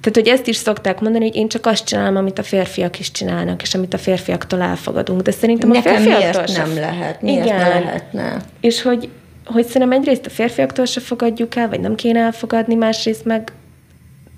tehát, 0.01 0.19
hogy 0.19 0.29
ezt 0.29 0.47
is 0.47 0.57
szokták 0.57 1.01
mondani, 1.01 1.25
hogy 1.25 1.37
én 1.37 1.49
csak 1.49 1.67
azt 1.67 1.85
csinálom, 1.85 2.17
amit 2.17 2.39
a 2.39 2.43
férfiak 2.43 2.99
is 2.99 3.11
csinálnak, 3.11 3.63
és 3.63 3.75
amit 3.75 3.95
a 3.95 3.99
férfiaktól 3.99 4.61
elfogadunk. 4.63 5.23
De 5.23 5.31
szerintem 5.31 5.71
a 5.71 5.75
Nekem 5.75 5.95
férfiaktól 5.95 6.43
miért 6.43 6.67
nem 6.67 6.75
lehet? 6.75 7.23
Miért 7.23 7.45
Igen. 7.45 7.57
ne 7.57 7.69
lehetne? 7.69 8.37
És 8.61 8.83
hogy, 8.83 9.09
hogy 9.45 9.67
szerintem 9.67 9.99
egyrészt 9.99 10.27
a 10.27 10.31
férfiaktól 10.31 10.85
se 10.85 11.01
fogadjuk 11.01 11.57
el, 11.57 11.69
vagy 11.69 11.81
nem 11.81 11.95
kéne 11.95 12.21
elfogadni, 12.21 12.75
másrészt 12.75 13.25
meg 13.25 13.53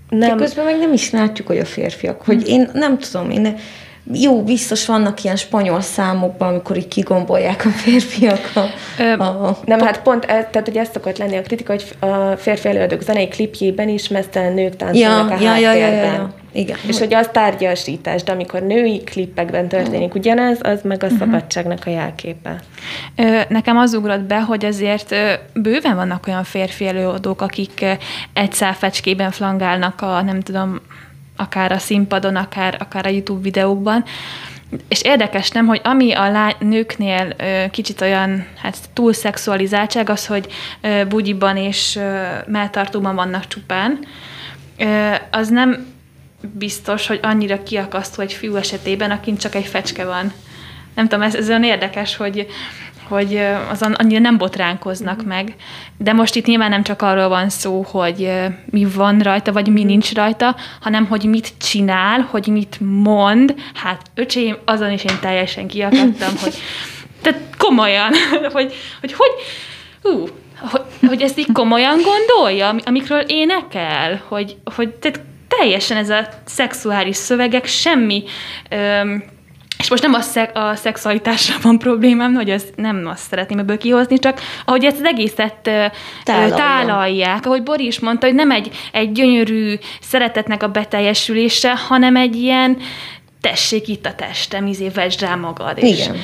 Nem. 0.08 0.36
De 0.36 0.44
közben 0.44 0.64
meg 0.64 0.78
nem 0.78 0.92
is 0.92 1.10
látjuk, 1.10 1.46
hogy 1.46 1.58
a 1.58 1.64
férfiak, 1.64 2.22
hogy 2.22 2.48
én 2.48 2.70
nem 2.72 2.98
tudom, 2.98 3.30
én 3.30 3.56
jó, 4.12 4.42
biztos 4.42 4.86
vannak 4.86 5.24
ilyen 5.24 5.36
spanyol 5.36 5.80
számokban, 5.80 6.48
amikor 6.48 6.76
így 6.76 6.88
kigombolják 6.88 7.64
a 7.64 7.68
férfiak 7.68 8.50
a, 8.54 8.60
Ö, 8.98 9.12
a... 9.22 9.58
Nem, 9.64 9.80
hát 9.80 10.02
pont 10.02 10.24
ez, 10.24 10.44
tehát, 10.50 10.68
hogy 10.68 10.76
ez 10.76 10.88
szokott 10.92 11.18
lenni 11.18 11.36
a 11.36 11.42
kritika, 11.42 11.72
hogy 11.72 11.84
a 11.98 12.36
férfi 12.36 12.68
előadók 12.68 13.02
zenei 13.02 13.28
klipjében 13.28 13.88
is 13.88 14.08
mesztelen 14.08 14.52
nők 14.52 14.76
táncolnak 14.76 15.28
ja, 15.30 15.36
a 15.36 15.40
ja, 15.40 15.48
háttérben. 15.48 15.76
Ja, 15.76 15.86
ja, 15.86 16.04
ja, 16.04 16.12
ja. 16.12 16.34
Igen. 16.52 16.76
És 16.86 16.98
hogy 16.98 17.14
az 17.14 17.28
tárgyasítás, 17.32 18.22
de 18.22 18.32
amikor 18.32 18.62
női 18.62 18.98
klippekben 19.04 19.68
történik 19.68 20.14
ugyanez, 20.14 20.58
az 20.62 20.80
meg 20.82 21.02
a 21.02 21.06
mhm. 21.06 21.16
szabadságnak 21.16 21.82
a 21.86 21.90
jelképe. 21.90 22.60
Nekem 23.48 23.76
az 23.76 23.94
ugrott 23.94 24.22
be, 24.22 24.40
hogy 24.40 24.64
azért 24.64 25.14
bőven 25.52 25.96
vannak 25.96 26.26
olyan 26.26 26.44
férfi 26.44 26.86
előadók, 26.86 27.42
akik 27.42 27.84
egy 28.32 28.54
fecskében 28.54 29.30
flangálnak 29.30 30.00
a, 30.00 30.22
nem 30.22 30.40
tudom, 30.40 30.80
akár 31.36 31.72
a 31.72 31.78
színpadon, 31.78 32.36
akár, 32.36 32.76
akár 32.80 33.06
a 33.06 33.08
YouTube 33.08 33.42
videókban, 33.42 34.04
és 34.88 35.02
érdekes 35.02 35.50
nem, 35.50 35.66
hogy 35.66 35.80
ami 35.84 36.12
a 36.12 36.30
lány, 36.30 36.54
nőknél 36.58 37.34
ö, 37.36 37.64
kicsit 37.70 38.00
olyan 38.00 38.46
hát 38.56 38.76
túl 38.92 39.12
szexualizáltság, 39.12 40.10
az, 40.10 40.26
hogy 40.26 40.46
ö, 40.80 41.04
bugyiban 41.08 41.56
és 41.56 41.96
ö, 41.96 42.24
melltartóban 42.46 43.14
vannak 43.14 43.46
csupán, 43.46 43.98
ö, 44.78 45.14
az 45.30 45.48
nem 45.48 45.94
biztos, 46.40 47.06
hogy 47.06 47.20
annyira 47.22 47.62
kiakasztó 47.62 48.22
egy 48.22 48.32
fiú 48.32 48.56
esetében, 48.56 49.10
akin 49.10 49.36
csak 49.36 49.54
egy 49.54 49.66
fecske 49.66 50.04
van. 50.04 50.32
Nem 50.94 51.08
tudom, 51.08 51.24
ez, 51.24 51.34
ez 51.34 51.48
olyan 51.48 51.64
érdekes, 51.64 52.16
hogy, 52.16 52.46
hogy 53.08 53.40
azon 53.70 53.92
annyira 53.92 54.20
nem 54.20 54.38
botránkoznak 54.38 55.24
mm. 55.24 55.28
meg. 55.28 55.54
De 55.98 56.12
most 56.12 56.34
itt 56.34 56.46
nyilván 56.46 56.70
nem 56.70 56.82
csak 56.82 57.02
arról 57.02 57.28
van 57.28 57.48
szó, 57.48 57.82
hogy 57.90 58.32
mi 58.70 58.84
van 58.94 59.18
rajta, 59.18 59.52
vagy 59.52 59.68
mi 59.68 59.84
nincs 59.84 60.14
rajta, 60.14 60.56
hanem 60.80 61.06
hogy 61.06 61.24
mit 61.24 61.52
csinál, 61.58 62.20
hogy 62.30 62.46
mit 62.46 62.76
mond. 62.80 63.54
Hát 63.74 64.00
öcsém, 64.14 64.56
azon 64.64 64.90
is 64.90 65.04
én 65.04 65.18
teljesen 65.20 65.66
kiakadtam, 65.66 66.36
hogy 66.42 66.54
tehát 67.22 67.40
komolyan, 67.58 68.12
hogy 68.52 68.72
hogy, 69.00 69.12
hogy 69.12 69.30
hú, 70.02 70.28
hogy, 70.60 70.82
hogy 71.08 71.22
ezt 71.22 71.38
így 71.38 71.52
komolyan 71.52 71.98
gondolja, 72.02 72.74
amikről 72.84 73.20
énekel, 73.20 74.22
hogy, 74.28 74.56
hogy 74.74 74.88
tehát 74.88 75.20
teljesen 75.48 75.96
ez 75.96 76.10
a 76.10 76.28
szexuális 76.44 77.16
szövegek, 77.16 77.66
semmi 77.66 78.24
öm, 78.70 79.24
és 79.86 79.92
most 79.92 80.02
nem 80.02 80.14
a, 80.14 80.20
szek, 80.20 80.50
a 80.54 80.74
szexualitásra 80.74 81.54
van 81.68 81.78
problémám, 81.78 82.34
hogy 82.34 82.50
ez 82.50 82.64
nem 82.76 83.06
azt 83.06 83.28
szeretném 83.30 83.58
ebből 83.58 83.78
kihozni, 83.78 84.18
csak 84.18 84.40
ahogy 84.64 84.84
ezt 84.84 84.98
az 84.98 85.04
egészet 85.04 85.70
Tálalja. 86.24 86.54
tálalják, 86.54 87.46
ahogy 87.46 87.62
Bori 87.62 87.86
is 87.86 88.00
mondta, 88.00 88.26
hogy 88.26 88.34
nem 88.34 88.50
egy, 88.50 88.70
egy 88.92 89.12
gyönyörű 89.12 89.74
szeretetnek 90.00 90.62
a 90.62 90.68
beteljesülése, 90.68 91.76
hanem 91.76 92.16
egy 92.16 92.36
ilyen 92.36 92.76
tessék 93.40 93.88
itt 93.88 94.06
a 94.06 94.14
testem, 94.14 94.66
izé, 94.66 94.88
vesd 94.88 95.20
rá 95.20 95.34
magad. 95.34 95.78
És 95.78 96.06
Igen. 96.06 96.16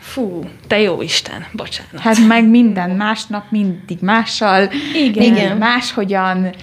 Fú, 0.00 0.44
te 0.66 0.80
jó 0.80 1.02
Isten, 1.02 1.46
bocsánat. 1.52 2.00
Hát 2.00 2.26
meg 2.26 2.48
minden 2.48 2.90
másnap 2.90 3.44
mindig 3.50 3.98
mással, 4.00 4.70
Igen. 4.94 5.22
Igen. 5.22 5.56
máshogyan, 5.56 6.54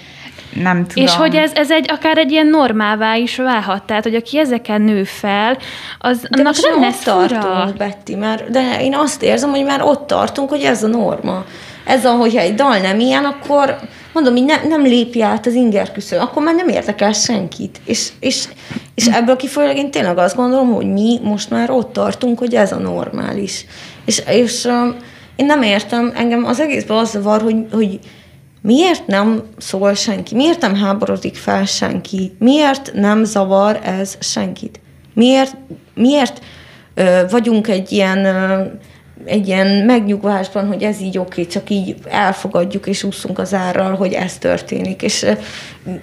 nem 0.54 0.88
tudom. 0.88 1.04
És 1.04 1.16
hogy 1.16 1.36
ez, 1.36 1.52
ez 1.54 1.72
egy, 1.72 1.86
akár 1.92 2.18
egy 2.18 2.32
ilyen 2.32 2.48
normává 2.48 3.16
is 3.16 3.36
válhat, 3.36 3.84
tehát, 3.84 4.04
hogy 4.04 4.16
aki 4.16 4.40
ezeken 4.40 4.82
nő 4.82 5.04
fel, 5.04 5.58
az 6.00 6.22
de 6.30 6.40
annak 6.40 6.56
nem 6.72 6.82
lesz 6.82 7.04
tartunk, 7.04 7.78
Betty, 7.78 8.16
mert, 8.16 8.50
de 8.50 8.78
én 8.82 8.96
azt 8.96 9.24
érzem, 9.24 9.50
hogy 9.50 9.64
már 9.64 9.82
ott 9.82 10.08
tartunk, 10.08 10.50
hogy 10.50 10.62
ez 10.62 10.84
a 10.84 10.88
norma. 10.88 11.46
Ez 11.86 12.06
a, 12.06 12.12
hogyha 12.12 12.40
egy 12.40 12.56
dal 12.56 12.78
nem 12.78 13.00
ilyen, 13.00 13.26
akkor 13.26 13.78
mondom, 14.14 14.34
hogy 14.34 14.46
ne, 14.46 14.68
nem 14.68 14.82
lépj 14.82 15.22
át 15.22 15.46
az 15.46 15.54
inger 15.54 15.92
küszöb, 15.92 16.22
akkor 16.22 16.44
már 16.44 16.56
nem 16.56 16.68
érdekel 16.68 17.14
senkit. 17.14 17.82
És, 17.86 18.10
és, 18.20 18.48
és 18.96 19.08
ebből 19.08 19.36
kifolyólag 19.36 19.78
én 19.78 19.92
tényleg 19.92 20.18
azt 20.18 20.36
gondolom, 20.36 20.74
hogy 20.74 20.92
mi 20.92 21.20
most 21.24 21.50
már 21.50 21.70
ott 21.70 21.94
tartunk, 21.94 22.40
hogy 22.40 22.56
ez 22.56 22.72
a 22.72 22.78
normális. 22.78 23.66
És, 24.06 24.22
és 24.28 24.64
um, 24.64 24.96
én 25.36 25.46
nem 25.46 25.62
értem, 25.62 26.12
engem 26.16 26.46
az 26.46 26.60
egészben 26.60 26.98
az 26.98 27.10
zavar, 27.10 27.42
hogy, 27.42 27.66
hogy 27.72 28.00
Miért 28.62 29.08
nem 29.08 29.44
szól 29.58 29.94
senki? 29.94 30.36
Miért 30.36 30.62
nem 30.62 30.76
háborodik 30.76 31.36
fel 31.36 31.66
senki? 31.66 32.36
Miért 32.40 32.92
nem 32.94 33.24
zavar 33.24 33.80
ez 33.84 34.18
senkit? 34.20 34.80
Miért, 35.14 35.56
miért 35.94 36.42
ö, 36.94 37.22
vagyunk 37.30 37.68
egy 37.68 37.92
ilyen, 37.92 38.26
ö, 38.26 38.64
egy 39.26 39.48
ilyen 39.48 39.86
megnyugvásban, 39.86 40.68
hogy 40.68 40.84
ez 40.84 41.02
így 41.02 41.18
oké, 41.18 41.46
csak 41.46 41.70
így 41.70 41.96
elfogadjuk 42.10 42.88
és 42.88 43.04
úszunk 43.04 43.40
az 43.40 43.54
árral, 43.54 43.96
hogy 43.96 44.14
ez 44.14 44.38
történik. 44.38 45.02
És, 45.02 45.24
ö, 45.24 45.32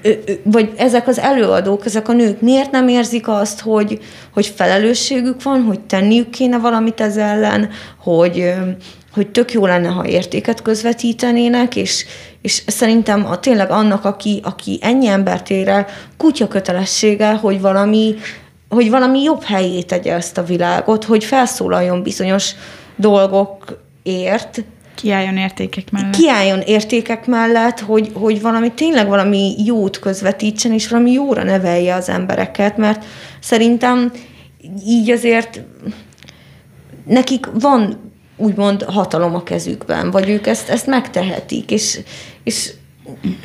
ö, 0.02 0.10
vagy 0.42 0.72
ezek 0.76 1.08
az 1.08 1.18
előadók, 1.18 1.86
ezek 1.86 2.08
a 2.08 2.12
nők 2.12 2.40
miért 2.40 2.70
nem 2.70 2.88
érzik 2.88 3.28
azt, 3.28 3.60
hogy, 3.60 3.98
hogy 4.32 4.46
felelősségük 4.46 5.42
van, 5.42 5.62
hogy 5.62 5.80
tenniük 5.80 6.30
kéne 6.30 6.58
valamit 6.58 7.00
ez 7.00 7.16
ellen, 7.16 7.68
hogy, 7.98 8.40
ö, 8.40 8.52
hogy 9.12 9.28
tök 9.28 9.52
jó 9.52 9.66
lenne, 9.66 9.88
ha 9.88 10.06
értéket 10.06 10.62
közvetítenének, 10.62 11.76
és, 11.76 12.04
és 12.42 12.62
szerintem 12.66 13.26
a, 13.26 13.38
tényleg 13.38 13.70
annak, 13.70 14.04
aki, 14.04 14.40
aki 14.42 14.78
ennyi 14.82 15.06
embert 15.06 15.50
ér 15.50 15.68
el, 15.68 15.86
kutya 16.16 16.48
kötelessége, 16.48 17.34
hogy 17.34 17.60
valami, 17.60 18.14
hogy 18.68 18.90
valami 18.90 19.22
jobb 19.22 19.42
helyé 19.42 19.82
tegye 19.82 20.14
ezt 20.14 20.38
a 20.38 20.44
világot, 20.44 21.04
hogy 21.04 21.24
felszólaljon 21.24 22.02
bizonyos 22.02 22.54
dolgokért, 22.96 24.64
Kiálljon 24.94 25.36
értékek 25.36 25.90
mellett. 25.90 26.16
Kiálljon 26.16 26.60
értékek 26.60 27.26
mellett, 27.26 27.80
hogy, 27.80 28.10
hogy 28.14 28.40
valami 28.40 28.72
tényleg 28.72 29.08
valami 29.08 29.54
jót 29.64 29.98
közvetítsen, 29.98 30.72
és 30.72 30.88
valami 30.88 31.10
jóra 31.12 31.42
nevelje 31.42 31.94
az 31.94 32.08
embereket, 32.08 32.76
mert 32.76 33.04
szerintem 33.40 34.12
így 34.86 35.10
azért 35.10 35.60
nekik 37.04 37.46
van 37.52 38.07
úgymond 38.38 38.82
hatalom 38.82 39.34
a 39.34 39.42
kezükben, 39.42 40.10
vagy 40.10 40.28
ők 40.28 40.46
ezt, 40.46 40.68
ezt 40.68 40.86
megtehetik, 40.86 41.70
és, 41.70 42.00
és 42.44 42.72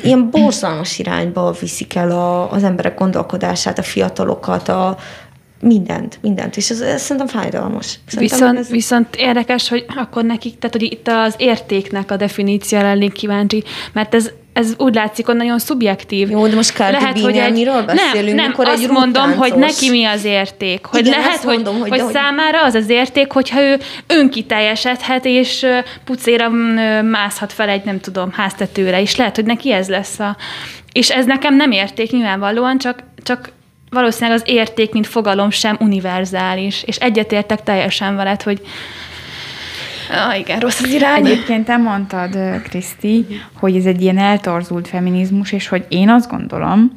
ilyen 0.02 0.30
borzalmas 0.30 0.98
irányba 0.98 1.54
viszik 1.60 1.94
el 1.94 2.10
a, 2.10 2.50
az 2.50 2.64
emberek 2.64 2.98
gondolkodását, 2.98 3.78
a 3.78 3.82
fiatalokat, 3.82 4.68
a, 4.68 4.96
mindent, 5.60 6.18
mindent, 6.20 6.56
és 6.56 6.70
ez, 6.70 6.80
ez 6.80 7.02
szerintem 7.02 7.40
fájdalmas. 7.40 7.98
Szerintem 8.06 8.38
viszont, 8.38 8.58
ez... 8.58 8.68
viszont 8.70 9.16
érdekes, 9.16 9.68
hogy 9.68 9.84
akkor 9.96 10.24
nekik, 10.24 10.58
tehát 10.58 10.76
hogy 10.76 10.92
itt 10.92 11.08
az 11.08 11.34
értéknek 11.36 12.10
a 12.10 12.16
definícióra 12.16 12.86
lennék 12.86 13.12
kíváncsi, 13.12 13.64
mert 13.92 14.14
ez 14.14 14.30
ez 14.54 14.74
úgy 14.78 14.94
látszik, 14.94 15.26
hogy 15.26 15.36
nagyon 15.36 15.58
szubjektív. 15.58 16.30
Jó, 16.30 16.46
de 16.46 16.54
most 16.54 16.74
Cardi 16.74 16.92
lehet, 16.92 17.20
hogy 17.20 17.36
egy... 17.36 17.52
miről 17.52 17.82
beszélünk? 17.82 18.36
Nem, 18.36 18.54
nem 18.56 18.66
azt 18.66 18.88
mondom, 18.88 19.36
hogy 19.36 19.54
neki 19.54 19.90
mi 19.90 20.04
az 20.04 20.24
érték. 20.24 20.84
Hogy 20.84 21.06
Igen, 21.06 21.20
lehet, 21.20 21.42
hogy, 21.42 21.54
mondom, 21.54 21.78
hogy, 21.78 21.88
hogy, 21.88 22.00
hogy 22.00 22.12
számára 22.12 22.62
az 22.62 22.74
az 22.74 22.88
érték, 22.88 23.32
hogyha 23.32 23.60
ő 23.60 23.80
önkiteljesedhet, 24.06 25.24
és 25.24 25.66
pucéra 26.04 26.48
mászhat 27.02 27.52
fel 27.52 27.68
egy, 27.68 27.84
nem 27.84 28.00
tudom, 28.00 28.32
háztetőre, 28.32 29.00
és 29.00 29.16
lehet, 29.16 29.34
hogy 29.34 29.44
neki 29.44 29.72
ez 29.72 29.88
lesz 29.88 30.18
a... 30.18 30.36
És 30.92 31.10
ez 31.10 31.24
nekem 31.24 31.56
nem 31.56 31.70
érték 31.70 32.10
nyilvánvalóan, 32.10 32.78
csak, 32.78 33.02
csak 33.22 33.52
valószínűleg 33.90 34.38
az 34.38 34.42
érték, 34.46 34.92
mint 34.92 35.06
fogalom 35.06 35.50
sem 35.50 35.76
univerzális, 35.80 36.82
és 36.86 36.96
egyetértek 36.96 37.62
teljesen 37.62 38.16
veled, 38.16 38.42
hogy 38.42 38.60
Ah, 40.10 40.38
igen, 40.38 40.60
rossz 40.60 40.80
az 40.80 40.92
irány. 40.92 41.26
Egyébként 41.26 41.64
te 41.64 41.76
mondtad, 41.76 42.38
Kriszti, 42.62 43.26
hogy 43.54 43.76
ez 43.76 43.84
egy 43.84 44.02
ilyen 44.02 44.18
eltorzult 44.18 44.88
feminizmus, 44.88 45.52
és 45.52 45.68
hogy 45.68 45.86
én 45.88 46.08
azt 46.08 46.30
gondolom, 46.30 46.90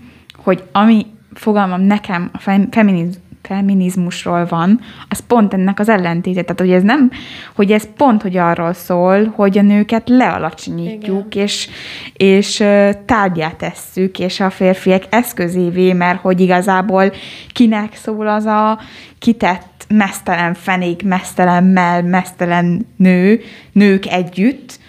hogy 0.43 0.63
ami 0.71 1.05
fogalmam 1.33 1.81
nekem 1.81 2.29
a 2.33 2.39
feminizmus 2.71 3.25
feminizmusról 3.47 4.45
van, 4.45 4.79
az 5.09 5.19
pont 5.27 5.53
ennek 5.53 5.79
az 5.79 5.89
ellentéte. 5.89 6.41
Tehát, 6.41 6.59
hogy 6.59 6.71
ez 6.71 6.83
nem, 6.83 7.11
hogy 7.55 7.71
ez 7.71 7.87
pont, 7.97 8.21
hogy 8.21 8.37
arról 8.37 8.73
szól, 8.73 9.25
hogy 9.35 9.57
a 9.57 9.61
nőket 9.61 10.09
lealacsonyítjuk, 10.09 11.35
Igen. 11.35 11.43
és, 11.45 11.69
és 12.13 12.63
tárgyát 13.05 13.55
tesszük, 13.55 14.19
és 14.19 14.39
a 14.39 14.49
férfiak 14.49 15.03
eszközévé, 15.09 15.93
mert 15.93 16.21
hogy 16.21 16.39
igazából 16.39 17.13
kinek 17.53 17.95
szól 17.95 18.27
az 18.27 18.45
a 18.45 18.79
kitett 19.19 19.76
mesztelen 19.87 20.53
fenék, 20.53 21.03
mesztelen 21.03 21.63
mell, 21.63 22.01
mesztelen 22.01 22.87
nő, 22.95 23.41
nők 23.71 24.05
együtt, 24.05 24.79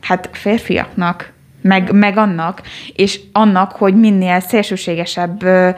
hát 0.00 0.28
férfiaknak, 0.32 1.32
meg, 1.62 1.92
meg 1.92 2.16
annak, 2.16 2.62
és 2.94 3.20
annak, 3.32 3.72
hogy 3.72 3.94
minél 3.94 4.40
szélsőségesebb 4.40 5.42
ö, 5.42 5.70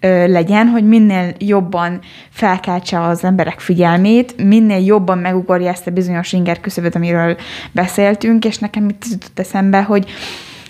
ö, 0.00 0.26
legyen, 0.26 0.66
hogy 0.66 0.84
minél 0.84 1.34
jobban 1.38 2.00
felkeltse 2.30 3.00
az 3.00 3.24
emberek 3.24 3.60
figyelmét, 3.60 4.44
minél 4.44 4.84
jobban 4.84 5.18
megugorja 5.18 5.70
ezt 5.70 5.86
a 5.86 5.90
bizonyos 5.90 6.32
inger 6.32 6.60
küszöböt, 6.60 6.94
amiről 6.94 7.36
beszéltünk, 7.72 8.44
és 8.44 8.58
nekem 8.58 8.88
itt 8.88 9.04
jutott 9.10 9.38
eszembe, 9.38 9.82
hogy 9.82 10.10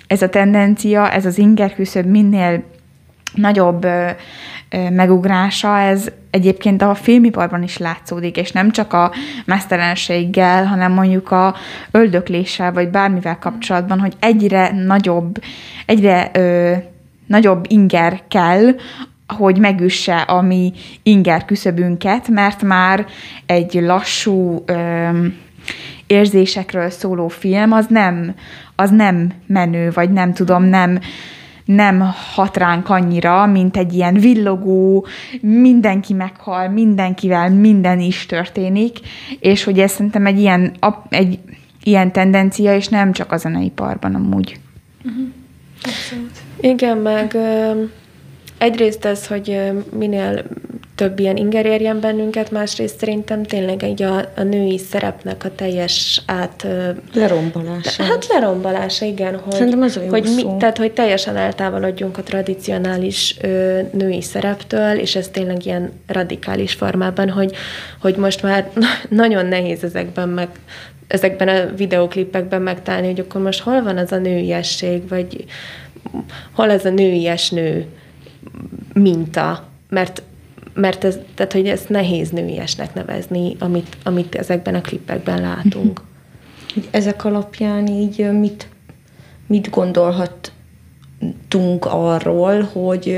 ez 0.06 0.22
a 0.22 0.28
tendencia, 0.28 1.10
ez 1.10 1.26
az 1.26 1.38
inger 1.38 1.74
küszöb 1.74 2.06
minél 2.06 2.62
nagyobb 3.34 3.84
ö, 3.84 4.10
megugrása, 4.90 5.78
ez 5.78 6.08
egyébként 6.30 6.82
a 6.82 6.94
filmiparban 6.94 7.62
is 7.62 7.78
látszódik, 7.78 8.36
és 8.36 8.52
nem 8.52 8.70
csak 8.70 8.92
a 8.92 9.12
mesztelenséggel, 9.44 10.64
hanem 10.66 10.92
mondjuk 10.92 11.30
a 11.30 11.54
öldökléssel, 11.90 12.72
vagy 12.72 12.88
bármivel 12.88 13.38
kapcsolatban, 13.38 14.00
hogy 14.00 14.12
egyre 14.18 14.72
nagyobb, 14.72 15.42
egyre 15.86 16.30
ö, 16.32 16.72
nagyobb 17.26 17.64
inger 17.68 18.20
kell 18.28 18.74
hogy 19.36 19.58
megüsse 19.58 20.16
a 20.16 20.40
mi 20.40 20.72
inger 21.02 21.44
küszöbünket, 21.44 22.28
mert 22.28 22.62
már 22.62 23.06
egy 23.46 23.74
lassú 23.74 24.62
öm, 24.66 25.36
érzésekről 26.06 26.90
szóló 26.90 27.28
film, 27.28 27.72
az 27.72 27.86
nem, 27.88 28.34
az 28.76 28.90
nem 28.90 29.32
menő, 29.46 29.90
vagy 29.94 30.10
nem 30.10 30.32
tudom, 30.32 30.64
nem, 30.64 31.00
nem 31.74 32.00
hat 32.34 32.56
ránk 32.56 32.88
annyira, 32.88 33.46
mint 33.46 33.76
egy 33.76 33.92
ilyen 33.92 34.14
villogó, 34.14 35.06
mindenki 35.40 36.12
meghal, 36.12 36.68
mindenkivel 36.68 37.50
minden 37.50 38.00
is 38.00 38.26
történik, 38.26 38.98
és 39.40 39.64
hogy 39.64 39.78
ez 39.78 39.90
szerintem 39.90 40.26
egy 40.26 40.38
ilyen, 40.38 40.72
egy 41.08 41.38
ilyen 41.82 42.12
tendencia, 42.12 42.76
és 42.76 42.88
nem 42.88 43.12
csak 43.12 43.32
a 43.32 43.36
zeneiparban 43.36 44.14
amúgy. 44.14 44.60
Uh-huh. 45.04 45.28
Igen, 46.60 46.98
meg 46.98 47.36
egyrészt 48.58 49.04
ez, 49.04 49.26
hogy 49.26 49.60
minél 49.98 50.44
több 51.00 51.18
ilyen 51.18 51.36
inger 51.36 51.66
érjen 51.66 52.00
bennünket, 52.00 52.50
másrészt 52.50 52.98
szerintem 52.98 53.42
tényleg 53.42 53.82
egy 53.82 54.02
a, 54.02 54.16
a 54.36 54.42
női 54.42 54.78
szerepnek 54.78 55.44
a 55.44 55.54
teljes 55.54 56.22
át... 56.26 56.66
Lerombolása. 57.14 58.02
Hát 58.02 58.26
lerombolása, 58.26 59.04
igen. 59.04 59.38
Hogy, 59.38 59.52
szerintem 59.52 59.82
ez 59.82 59.96
a 59.96 60.02
jó 60.02 60.08
hogy 60.08 60.24
szó. 60.24 60.34
Mi, 60.34 60.58
tehát, 60.58 60.78
hogy 60.78 60.92
teljesen 60.92 61.36
eltávolodjunk 61.36 62.18
a 62.18 62.22
tradicionális 62.22 63.36
ö, 63.40 63.80
női 63.92 64.22
szereptől, 64.22 64.98
és 64.98 65.16
ez 65.16 65.28
tényleg 65.28 65.66
ilyen 65.66 65.92
radikális 66.06 66.72
formában, 66.72 67.30
hogy, 67.30 67.54
hogy 68.00 68.16
most 68.16 68.42
már 68.42 68.70
nagyon 69.08 69.46
nehéz 69.46 69.84
ezekben 69.84 70.28
meg 70.28 70.48
ezekben 71.06 71.48
a 71.48 71.74
videóklipekben 71.76 72.62
megtalálni, 72.62 73.06
hogy 73.06 73.20
akkor 73.20 73.40
most 73.40 73.60
hol 73.60 73.82
van 73.82 73.96
az 73.96 74.12
a 74.12 74.18
nőiesség, 74.18 75.08
vagy 75.08 75.44
hol 76.52 76.70
az 76.70 76.84
a 76.84 76.90
nőies 76.90 77.50
nő 77.50 77.86
minta, 78.92 79.68
mert 79.88 80.22
mert 80.74 81.04
ez, 81.04 81.18
tehát, 81.34 81.52
hogy 81.52 81.68
ezt 81.68 81.88
nehéz 81.88 82.30
nőiesnek 82.30 82.94
nevezni, 82.94 83.56
amit, 83.58 83.96
amit 84.04 84.34
ezekben 84.34 84.74
a 84.74 84.80
klippekben 84.80 85.40
látunk. 85.40 86.00
Ezek 86.90 87.24
alapján 87.24 87.86
így 87.86 88.30
mit, 88.32 88.68
mit 89.46 89.70
gondolhattunk 89.70 91.86
arról, 91.86 92.62
hogy 92.62 93.16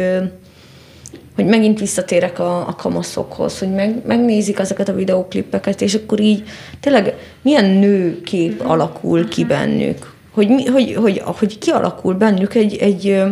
hogy 1.34 1.46
megint 1.46 1.78
visszatérek 1.78 2.38
a, 2.38 2.68
a 2.68 2.74
kamaszokhoz, 2.74 3.58
hogy 3.58 3.70
meg, 3.70 4.06
megnézik 4.06 4.58
ezeket 4.58 4.88
a 4.88 4.94
videóklippeket, 4.94 5.80
és 5.80 5.94
akkor 5.94 6.20
így 6.20 6.42
tényleg 6.80 7.14
milyen 7.42 7.64
nőkép 7.64 8.60
alakul 8.60 9.28
ki 9.28 9.44
bennük. 9.44 10.14
Hogy, 10.30 10.48
mi, 10.48 10.66
hogy, 10.66 10.94
hogy, 10.94 11.22
hogy 11.24 11.58
kialakul 11.58 12.14
bennük 12.14 12.54
egy, 12.54 12.76
egy, 12.76 13.22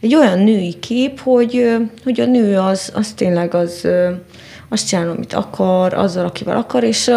egy 0.00 0.14
olyan 0.14 0.38
női 0.38 0.78
kép, 0.78 1.20
hogy, 1.20 1.76
hogy 2.04 2.20
a 2.20 2.26
nő 2.26 2.58
az, 2.58 2.92
az 2.94 3.12
tényleg 3.12 3.54
az, 3.54 3.88
azt 4.68 4.88
csinál, 4.88 5.10
amit 5.10 5.32
akar, 5.32 5.94
azzal, 5.94 6.24
akivel 6.24 6.56
akar, 6.56 6.84
és, 6.84 7.10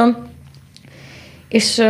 és 1.49 1.81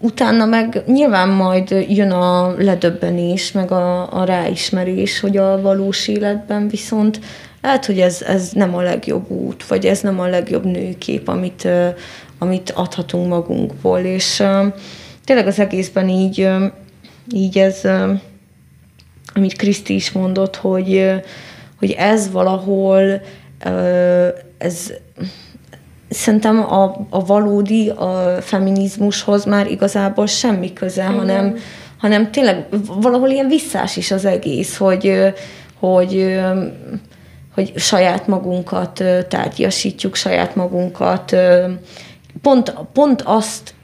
utána 0.00 0.44
meg 0.44 0.82
nyilván 0.86 1.28
majd 1.28 1.84
jön 1.88 2.10
a 2.10 2.54
ledöbbenés, 2.58 3.52
meg 3.52 3.70
a, 3.70 4.12
a 4.20 4.24
ráismerés, 4.24 5.20
hogy 5.20 5.36
a 5.36 5.60
valós 5.60 6.08
életben 6.08 6.68
viszont 6.68 7.20
lehet, 7.62 7.86
hogy 7.86 8.00
ez, 8.00 8.22
ez 8.22 8.50
nem 8.52 8.74
a 8.74 8.82
legjobb 8.82 9.30
út, 9.30 9.66
vagy 9.66 9.86
ez 9.86 10.00
nem 10.00 10.20
a 10.20 10.26
legjobb 10.26 10.64
nőkép, 10.64 11.28
amit, 11.28 11.68
amit 12.38 12.70
adhatunk 12.70 13.28
magunkból, 13.28 13.98
és 13.98 14.42
tényleg 15.24 15.46
az 15.46 15.58
egészben 15.58 16.08
így, 16.08 16.48
így 17.32 17.58
ez, 17.58 17.80
amit 19.38 19.56
Kriszti 19.56 19.94
is 19.94 20.12
mondott, 20.12 20.56
hogy, 20.56 21.10
hogy 21.78 21.90
ez 21.90 22.30
valahol, 22.30 23.20
ez 24.58 24.92
szerintem 26.08 26.72
a, 26.72 27.06
a 27.10 27.24
valódi 27.24 27.88
a 27.88 28.36
feminizmushoz 28.40 29.44
már 29.44 29.70
igazából 29.70 30.26
semmi 30.26 30.72
köze, 30.72 31.02
Igen. 31.02 31.14
hanem, 31.14 31.56
hanem 31.98 32.30
tényleg 32.30 32.66
valahol 32.86 33.28
ilyen 33.28 33.48
visszás 33.48 33.96
is 33.96 34.10
az 34.10 34.24
egész, 34.24 34.76
hogy, 34.76 35.32
hogy 35.78 36.38
hogy 37.58 37.72
saját 37.76 38.26
magunkat 38.26 39.04
tárgyasítjuk, 39.28 40.14
saját 40.14 40.54
magunkat, 40.54 41.36
pont, 42.42 42.74
pont 42.92 43.22
azt 43.22 43.74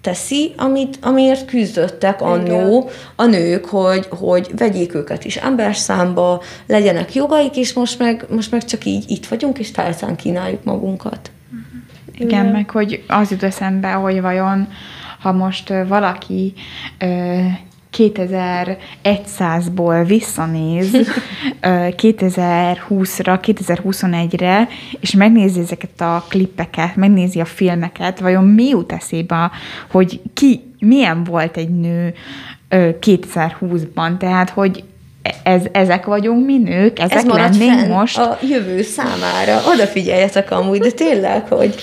teszi, 0.00 0.54
amit, 0.56 0.98
amiért 1.02 1.44
küzdöttek 1.44 2.20
annó 2.20 2.90
a 3.16 3.24
nők, 3.24 3.64
hogy, 3.64 4.06
hogy 4.10 4.50
vegyék 4.56 4.94
őket 4.94 5.24
is 5.24 5.36
emberszámba, 5.36 6.42
legyenek 6.66 7.14
jogaik, 7.14 7.56
és 7.56 7.72
most 7.72 7.98
meg, 7.98 8.24
most 8.30 8.50
meg 8.50 8.64
csak 8.64 8.84
így 8.84 9.04
itt 9.08 9.26
vagyunk, 9.26 9.58
és 9.58 9.70
tálcán 9.70 10.16
kínáljuk 10.16 10.64
magunkat. 10.64 11.30
Igen, 12.14 12.28
Igen, 12.28 12.46
meg 12.46 12.70
hogy 12.70 13.04
az 13.08 13.30
jut 13.30 13.42
eszembe, 13.42 13.92
hogy 13.92 14.20
vajon, 14.20 14.68
ha 15.20 15.32
most 15.32 15.72
valaki 15.88 16.52
ö, 16.98 17.38
2100-ból 18.00 20.04
visszanéz 20.06 20.90
2020-ra, 22.02 23.38
2021-re, 23.42 24.68
és 25.00 25.12
megnézi 25.12 25.60
ezeket 25.60 26.00
a 26.00 26.24
klippeket, 26.28 26.96
megnézi 26.96 27.40
a 27.40 27.44
filmeket, 27.44 28.20
vajon 28.20 28.44
mi 28.44 28.68
jut 28.68 28.92
eszébe, 28.92 29.50
hogy 29.90 30.20
ki, 30.34 30.60
milyen 30.78 31.24
volt 31.24 31.56
egy 31.56 31.70
nő 31.70 32.14
2020-ban, 32.70 34.16
tehát 34.16 34.50
hogy 34.50 34.84
ez, 35.42 35.62
ezek 35.72 36.06
vagyunk 36.06 36.46
mi 36.46 36.58
nők, 36.58 36.98
ezek 36.98 37.16
ez 37.16 37.24
lennénk 37.24 37.88
most. 37.88 38.18
a 38.18 38.38
jövő 38.42 38.82
számára. 38.82 39.60
Odafigyeljetek 39.74 40.50
amúgy, 40.50 40.78
de 40.78 40.90
tényleg, 40.90 41.48
hogy 41.48 41.74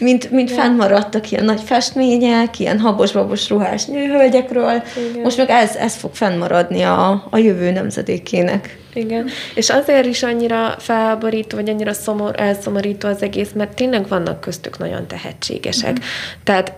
mint, 0.00 0.30
mint 0.30 0.50
fennmaradtak 0.50 1.30
ilyen 1.30 1.44
nagy 1.44 1.60
festmények, 1.60 2.58
ilyen 2.58 2.78
habos-babos 2.78 3.48
ruhás 3.48 3.84
nőhölgyekről. 3.84 4.82
Igen. 5.10 5.22
Most 5.22 5.36
meg 5.36 5.50
ez, 5.50 5.76
ez 5.76 5.94
fog 5.94 6.14
fennmaradni 6.14 6.82
a, 6.82 7.26
a 7.30 7.38
jövő 7.38 7.70
nemzedékének. 7.70 8.78
Igen, 8.94 9.28
és 9.54 9.70
azért 9.70 10.06
is 10.06 10.22
annyira 10.22 10.74
felborító, 10.78 11.56
vagy 11.56 11.68
annyira 11.68 11.92
szomor, 11.92 12.40
elszomorító 12.40 13.08
az 13.08 13.22
egész, 13.22 13.50
mert 13.54 13.74
tényleg 13.74 14.08
vannak 14.08 14.40
köztük 14.40 14.78
nagyon 14.78 15.06
tehetségesek. 15.06 15.92
Mm. 15.92 16.02
Tehát 16.44 16.72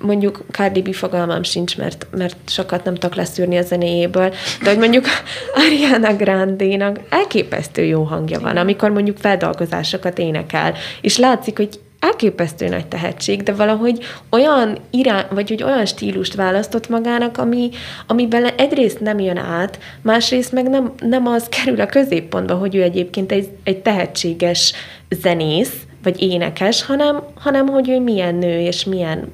mondjuk 0.00 0.44
Cardi 0.50 0.82
B 0.82 0.94
fogalmam 0.94 1.42
sincs, 1.42 1.76
mert, 1.76 2.06
mert 2.10 2.36
sokat 2.46 2.84
nem 2.84 2.94
tudok 2.94 3.14
leszűrni 3.14 3.56
a 3.56 3.62
zenéjéből, 3.62 4.34
de 4.62 4.68
hogy 4.68 4.78
mondjuk 4.78 5.04
Ariana 5.66 6.16
Grande-nak 6.16 7.00
elképesztő 7.10 7.84
jó 7.84 8.02
hangja 8.02 8.40
van, 8.40 8.56
amikor 8.56 8.90
mondjuk 8.90 9.16
feldolgozásokat 9.16 10.18
énekel, 10.18 10.74
és 11.00 11.18
látszik, 11.18 11.56
hogy 11.56 11.80
elképesztő 12.00 12.68
nagy 12.68 12.86
tehetség, 12.86 13.42
de 13.42 13.52
valahogy 13.52 14.04
olyan 14.30 14.78
irány, 14.90 15.24
vagy 15.30 15.48
hogy 15.48 15.62
olyan 15.62 15.86
stílust 15.86 16.34
választott 16.34 16.88
magának, 16.88 17.38
ami, 17.38 17.70
amiben 18.06 18.44
egyrészt 18.44 19.00
nem 19.00 19.18
jön 19.18 19.36
át, 19.36 19.78
másrészt 20.02 20.52
meg 20.52 20.68
nem, 20.68 20.92
nem 20.98 21.26
az 21.26 21.48
kerül 21.62 21.80
a 21.80 21.86
középpontba, 21.86 22.54
hogy 22.54 22.74
ő 22.74 22.82
egyébként 22.82 23.32
egy, 23.32 23.48
egy 23.64 23.78
tehetséges 23.78 24.72
zenész, 25.08 25.72
vagy 26.02 26.22
énekes, 26.22 26.84
hanem, 26.84 27.22
hanem 27.34 27.66
hogy 27.66 27.88
ő 27.88 28.00
milyen 28.00 28.34
nő, 28.34 28.60
és 28.60 28.84
milyen 28.84 29.30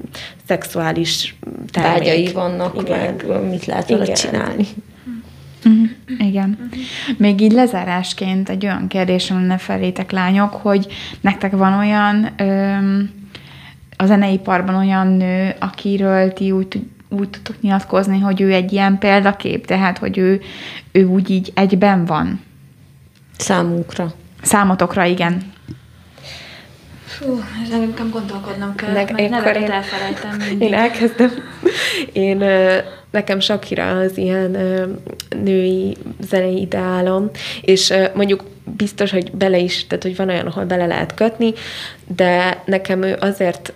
szexuális 0.46 1.37
termék. 1.70 1.98
Vágyai 1.98 2.33
vannak, 2.33 2.81
Igen. 2.81 2.98
meg 2.98 3.48
mit 3.48 3.66
lehet 3.66 3.88
vele 3.88 4.12
csinálni. 4.12 4.66
Igen. 6.18 6.68
Még 7.16 7.40
így 7.40 7.53
lezárásként 7.53 8.48
egy 8.48 8.64
olyan 8.64 8.88
kérdésem 8.88 9.37
lenne 9.37 9.59
felétek, 9.59 10.11
lányok, 10.11 10.53
hogy 10.53 10.87
nektek 11.20 11.53
van 11.53 11.79
olyan 11.79 12.29
öm, 12.37 13.11
a 13.96 14.07
zeneiparban 14.07 14.74
olyan 14.74 15.07
nő, 15.07 15.55
akiről 15.59 16.33
ti 16.33 16.50
úgy, 16.50 16.83
úgy 17.09 17.31
tudtok 17.31 17.61
nyilatkozni, 17.61 18.18
hogy 18.18 18.40
ő 18.40 18.53
egy 18.53 18.72
ilyen 18.72 18.98
példakép, 18.98 19.66
tehát, 19.66 19.98
hogy 19.98 20.18
ő, 20.18 20.40
ő 20.92 21.05
úgy 21.05 21.31
így 21.31 21.53
egyben 21.55 22.05
van? 22.05 22.40
Számunkra. 23.37 24.12
Számotokra, 24.42 25.05
igen. 25.05 25.53
Fú, 27.06 27.40
ezen 27.66 27.80
nekem 27.80 28.10
gondolkodnom 28.10 28.74
kell, 28.74 28.92
Nek, 28.92 29.12
mert 29.12 29.30
nevet 29.30 29.56
én, 29.56 29.70
elfelejtem 29.70 30.36
mindig. 30.48 30.68
Én 30.68 30.74
elkezdem. 30.74 31.30
Én, 32.12 32.44
nekem 33.10 33.40
Sakira 33.40 33.98
az 33.98 34.16
ilyen 34.16 34.50
női 35.42 35.96
zenei 36.20 36.60
ideálom, 36.60 37.30
és 37.60 37.94
mondjuk 38.14 38.44
biztos, 38.76 39.10
hogy 39.10 39.30
bele 39.30 39.58
is, 39.58 39.86
tehát 39.86 40.02
hogy 40.04 40.16
van 40.16 40.28
olyan, 40.28 40.46
ahol 40.46 40.64
bele 40.64 40.86
lehet 40.86 41.14
kötni, 41.14 41.52
de 42.16 42.62
nekem 42.64 43.02
ő 43.02 43.16
azért 43.20 43.72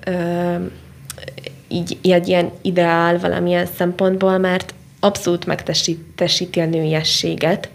így 1.68 1.98
egy 2.02 2.28
ilyen 2.28 2.50
ideál 2.62 3.18
valamilyen 3.18 3.66
szempontból, 3.76 4.38
mert 4.38 4.74
abszolút 5.00 5.46
megtesíti 5.46 6.60
a 6.60 6.64
nőiességet, 6.66 7.68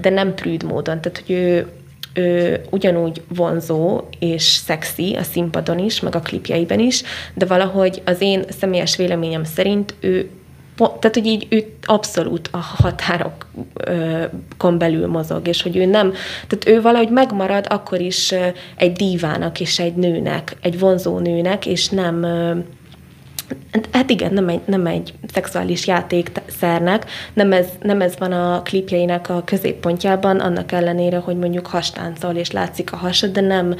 de 0.00 0.10
nem 0.10 0.34
prűd 0.34 0.62
módon. 0.62 1.00
Tehát, 1.00 1.22
hogy 1.26 1.36
ő 1.36 1.66
ő 2.14 2.60
ugyanúgy 2.70 3.22
vonzó 3.28 4.00
és 4.18 4.42
szexi 4.42 5.14
a 5.14 5.22
színpadon 5.22 5.78
is, 5.78 6.00
meg 6.00 6.14
a 6.14 6.20
klipjeiben 6.20 6.80
is, 6.80 7.02
de 7.34 7.46
valahogy 7.46 8.02
az 8.04 8.20
én 8.20 8.44
személyes 8.48 8.96
véleményem 8.96 9.44
szerint 9.44 9.94
ő 10.00 10.30
tehát, 10.86 11.14
hogy 11.14 11.26
így 11.26 11.46
ő 11.48 11.74
abszolút 11.84 12.48
a 12.52 12.56
határokon 12.56 14.78
belül 14.78 15.06
mozog, 15.06 15.48
és 15.48 15.62
hogy 15.62 15.76
ő 15.76 15.84
nem, 15.84 16.12
tehát 16.46 16.78
ő 16.78 16.82
valahogy 16.82 17.10
megmarad 17.10 17.66
akkor 17.68 18.00
is 18.00 18.34
egy 18.76 18.92
dívának 18.92 19.60
és 19.60 19.78
egy 19.78 19.94
nőnek, 19.94 20.56
egy 20.62 20.78
vonzó 20.78 21.18
nőnek, 21.18 21.66
és 21.66 21.88
nem, 21.88 22.26
Hát 23.92 24.10
igen, 24.10 24.32
nem 24.32 24.48
egy, 24.48 24.60
nem 24.64 24.86
egy 24.86 25.14
szexuális 25.32 25.86
játékszernek, 25.86 27.04
nem 27.32 27.52
ez, 27.52 27.66
nem 27.82 28.00
ez 28.00 28.14
van 28.18 28.32
a 28.32 28.62
klipjeinek 28.62 29.28
a 29.28 29.42
középpontjában, 29.44 30.40
annak 30.40 30.72
ellenére, 30.72 31.18
hogy 31.18 31.36
mondjuk 31.36 31.66
hastáncol 31.66 32.34
és 32.34 32.50
látszik 32.50 32.92
a 32.92 32.96
hasad, 32.96 33.32
de 33.32 33.40
nem, 33.40 33.74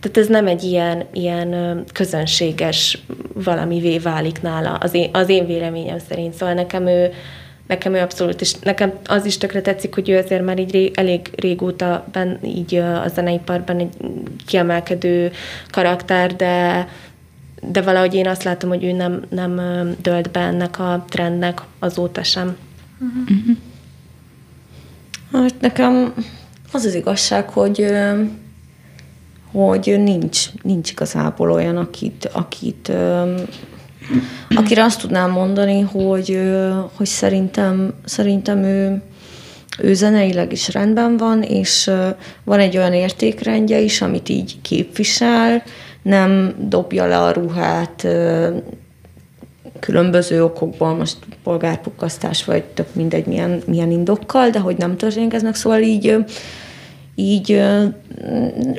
tehát 0.00 0.16
ez 0.16 0.26
nem 0.26 0.46
egy 0.46 0.62
ilyen, 0.62 1.04
ilyen 1.12 1.82
közönséges 1.92 2.98
valamivé 3.34 3.98
válik 3.98 4.42
nála, 4.42 4.74
az 4.74 4.94
én, 4.94 5.10
az 5.12 5.28
én 5.28 5.46
véleményem 5.46 5.98
szerint. 6.08 6.34
Szóval 6.34 6.54
nekem 6.54 6.86
ő, 6.86 7.12
nekem 7.66 7.94
ő 7.94 7.98
abszolút, 7.98 8.40
és 8.40 8.52
nekem 8.52 8.92
az 9.04 9.24
is 9.24 9.38
tökre 9.38 9.60
tetszik, 9.60 9.94
hogy 9.94 10.08
ő 10.08 10.18
azért 10.18 10.44
már 10.44 10.58
így 10.58 10.72
ré, 10.72 10.90
elég 10.94 11.30
régóta 11.36 12.04
ben, 12.12 12.38
így 12.44 12.74
a 12.74 13.08
zeneiparban 13.14 13.78
egy 13.78 13.94
kiemelkedő 14.46 15.30
karakter, 15.70 16.36
de, 16.36 16.88
de 17.60 17.80
valahogy 17.80 18.14
én 18.14 18.28
azt 18.28 18.42
látom, 18.42 18.70
hogy 18.70 18.84
ő 18.84 18.92
nem, 18.92 19.22
nem 19.28 19.60
dölt 20.02 20.30
be 20.30 20.40
ennek 20.40 20.78
a 20.78 21.04
trendnek 21.08 21.62
azóta 21.78 22.22
sem. 22.22 22.56
Uh-huh. 23.00 23.56
Hát 25.32 25.60
nekem 25.60 26.14
az 26.72 26.84
az 26.84 26.94
igazság, 26.94 27.48
hogy 27.48 27.86
hogy 29.52 29.94
nincs, 29.98 30.46
nincs 30.62 30.90
igazából 30.90 31.50
olyan, 31.52 31.76
akit, 31.76 32.30
akit 32.32 32.92
akire 34.48 34.84
azt 34.84 35.00
tudnám 35.00 35.30
mondani, 35.30 35.80
hogy, 35.80 36.40
hogy 36.94 37.06
szerintem, 37.06 37.94
szerintem 38.04 38.62
ő, 38.62 39.02
ő 39.78 39.94
zeneileg 39.94 40.52
is 40.52 40.68
rendben 40.72 41.16
van, 41.16 41.42
és 41.42 41.90
van 42.44 42.58
egy 42.58 42.76
olyan 42.76 42.92
értékrendje 42.92 43.80
is, 43.80 44.02
amit 44.02 44.28
így 44.28 44.60
képvisel, 44.62 45.62
nem 46.02 46.54
dobja 46.58 47.06
le 47.06 47.18
a 47.18 47.32
ruhát 47.32 48.06
különböző 49.80 50.44
okokból, 50.44 50.94
most 50.94 51.16
polgárpukkasztás, 51.42 52.44
vagy 52.44 52.64
tök 52.64 52.94
mindegy 52.94 53.26
milyen, 53.26 53.62
milyen 53.66 53.90
indokkal, 53.90 54.50
de 54.50 54.58
hogy 54.58 54.76
nem 54.76 54.96
történik 54.96 55.32
ez 55.32 55.42
meg, 55.42 55.54
szóval 55.54 55.80
így 55.80 56.16
így 57.14 57.62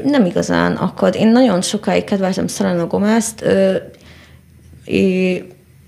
nem 0.04 0.26
igazán 0.26 0.76
akad. 0.76 1.16
Én 1.16 1.28
nagyon 1.28 1.62
sokáig 1.62 2.04
kedveltem 2.04 2.48
Selena 2.48 2.88
Gomez-t, 2.88 3.46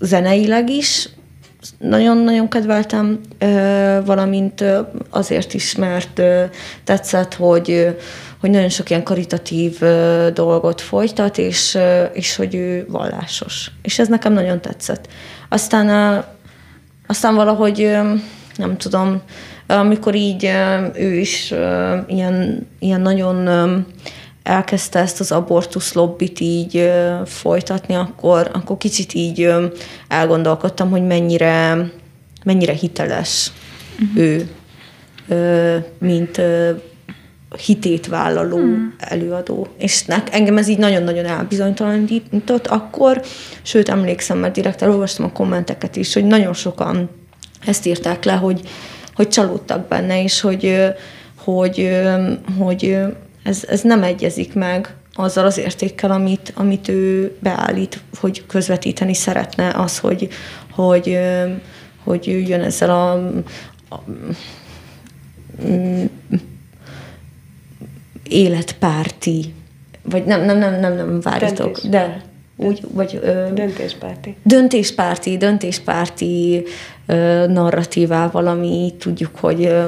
zeneileg 0.00 0.70
is, 0.70 1.08
nagyon-nagyon 1.78 2.48
kedveltem, 2.48 3.20
valamint 4.04 4.64
azért 5.10 5.54
is, 5.54 5.74
mert 5.76 6.22
tetszett, 6.84 7.34
hogy, 7.34 7.96
hogy 8.44 8.52
nagyon 8.52 8.68
sok 8.68 8.90
ilyen 8.90 9.02
karitatív 9.02 9.78
dolgot 10.32 10.80
folytat, 10.80 11.38
és, 11.38 11.78
és 12.12 12.36
hogy 12.36 12.54
ő 12.54 12.86
vallásos. 12.88 13.70
És 13.82 13.98
ez 13.98 14.08
nekem 14.08 14.32
nagyon 14.32 14.60
tetszett. 14.60 15.08
Aztán, 15.48 16.24
aztán 17.06 17.34
valahogy, 17.34 17.78
nem 18.56 18.76
tudom, 18.76 19.22
amikor 19.66 20.14
így 20.14 20.50
ő 20.94 21.14
is 21.14 21.54
ilyen, 22.06 22.66
ilyen 22.78 23.00
nagyon 23.00 23.48
elkezdte 24.42 24.98
ezt 24.98 25.20
az 25.20 25.32
abortusz 25.32 25.92
lobbit 25.92 26.40
így 26.40 26.92
folytatni, 27.24 27.94
akkor, 27.94 28.50
akkor 28.52 28.76
kicsit 28.76 29.14
így 29.14 29.52
elgondolkodtam, 30.08 30.90
hogy 30.90 31.06
mennyire, 31.06 31.90
mennyire 32.44 32.72
hiteles 32.72 33.52
uh-huh. 34.00 34.40
ő, 35.28 35.84
mint 35.98 36.40
hitét 37.56 38.06
vállaló 38.06 38.56
uh-huh. 38.56 38.78
előadó. 38.98 39.66
És 39.78 40.04
engem 40.30 40.56
ez 40.56 40.68
így 40.68 40.78
nagyon-nagyon 40.78 41.24
elbizonytalanított 41.24 42.66
akkor, 42.66 43.22
sőt 43.62 43.88
emlékszem, 43.88 44.38
mert 44.38 44.54
direkt 44.54 44.82
elolvastam 44.82 45.24
a 45.24 45.32
kommenteket 45.32 45.96
is, 45.96 46.14
hogy 46.14 46.24
nagyon 46.24 46.52
sokan 46.52 47.10
ezt 47.66 47.86
írták 47.86 48.24
le, 48.24 48.32
hogy, 48.32 48.60
hogy 49.14 49.28
csalódtak 49.28 49.88
benne, 49.88 50.22
és 50.22 50.40
hogy, 50.40 50.76
hogy, 51.44 52.00
hogy 52.58 52.98
ez, 53.42 53.64
ez 53.68 53.80
nem 53.80 54.02
egyezik 54.02 54.54
meg 54.54 54.94
azzal 55.14 55.46
az 55.46 55.58
értékkel, 55.58 56.10
amit, 56.10 56.52
amit 56.56 56.88
ő 56.88 57.36
beállít, 57.40 58.00
hogy 58.20 58.46
közvetíteni 58.46 59.14
szeretne, 59.14 59.68
az, 59.68 59.98
hogy, 59.98 60.28
hogy, 60.70 61.18
hogy 62.04 62.48
jön 62.48 62.60
ezzel 62.60 62.90
a, 62.90 63.12
a 63.94 64.00
életpárti, 68.28 69.54
vagy 70.02 70.24
nem, 70.24 70.44
nem, 70.44 70.58
nem, 70.58 70.80
nem, 70.80 70.94
nem 70.94 71.20
várjatok, 71.20 71.80
de 71.80 72.22
úgy, 72.56 72.80
vagy... 72.92 73.20
Ö, 73.22 73.48
döntéspárti. 73.54 74.36
Döntéspárti, 74.42 75.36
döntéspárti 75.36 76.62
ö, 77.06 77.46
narratívával, 77.46 78.46
ami 78.46 78.94
tudjuk, 78.98 79.36
hogy 79.36 79.64
ö, 79.64 79.84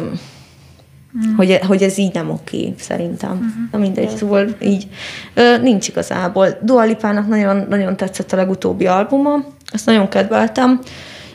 Mm. 1.17 1.35
Hogy, 1.37 1.59
hogy 1.67 1.83
ez 1.83 1.99
így 1.99 2.15
nem 2.15 2.31
oké, 2.31 2.75
szerintem. 2.79 3.31
Uh-huh. 3.31 3.71
Na 3.73 3.79
mindegy, 3.79 4.09
szóval 4.09 4.49
így 4.63 4.87
ö, 5.35 5.59
nincs 5.59 5.89
igazából. 5.89 6.49
Dua 6.63 6.85
Lipának 6.85 7.29
nagyon, 7.29 7.67
nagyon 7.69 7.97
tetszett 7.97 8.33
a 8.33 8.37
legutóbbi 8.37 8.87
albuma, 8.87 9.45
azt 9.73 9.87
nagyon 9.87 10.09
kedveltem, 10.09 10.81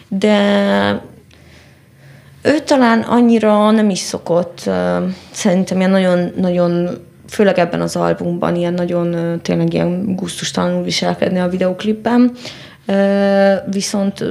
de 0.08 1.02
ő 2.42 2.60
talán 2.60 3.02
annyira 3.02 3.72
nem 3.72 3.90
is 3.90 4.00
szokott, 4.00 4.70
szerintem 5.32 5.78
ilyen 5.78 5.90
nagyon, 5.90 6.32
nagyon 6.36 6.90
főleg 7.30 7.60
ebben 7.60 7.82
az 7.82 7.96
albumban 7.96 8.56
ilyen 8.56 8.74
nagyon 8.74 9.40
tényleg 9.42 9.74
ilyen 9.74 10.16
gusztustalanul 10.16 10.84
viselkedni 10.84 11.40
a 11.40 11.48
videoklipben. 11.48 12.32
Viszont 13.72 14.24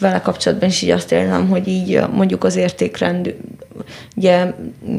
vele 0.00 0.20
kapcsolatban 0.20 0.68
is 0.68 0.82
így 0.82 0.90
azt 0.90 1.12
érzem, 1.12 1.48
hogy 1.48 1.68
így 1.68 2.00
mondjuk 2.12 2.44
az 2.44 2.56
értékrend 2.56 3.34
ugye 4.16 4.52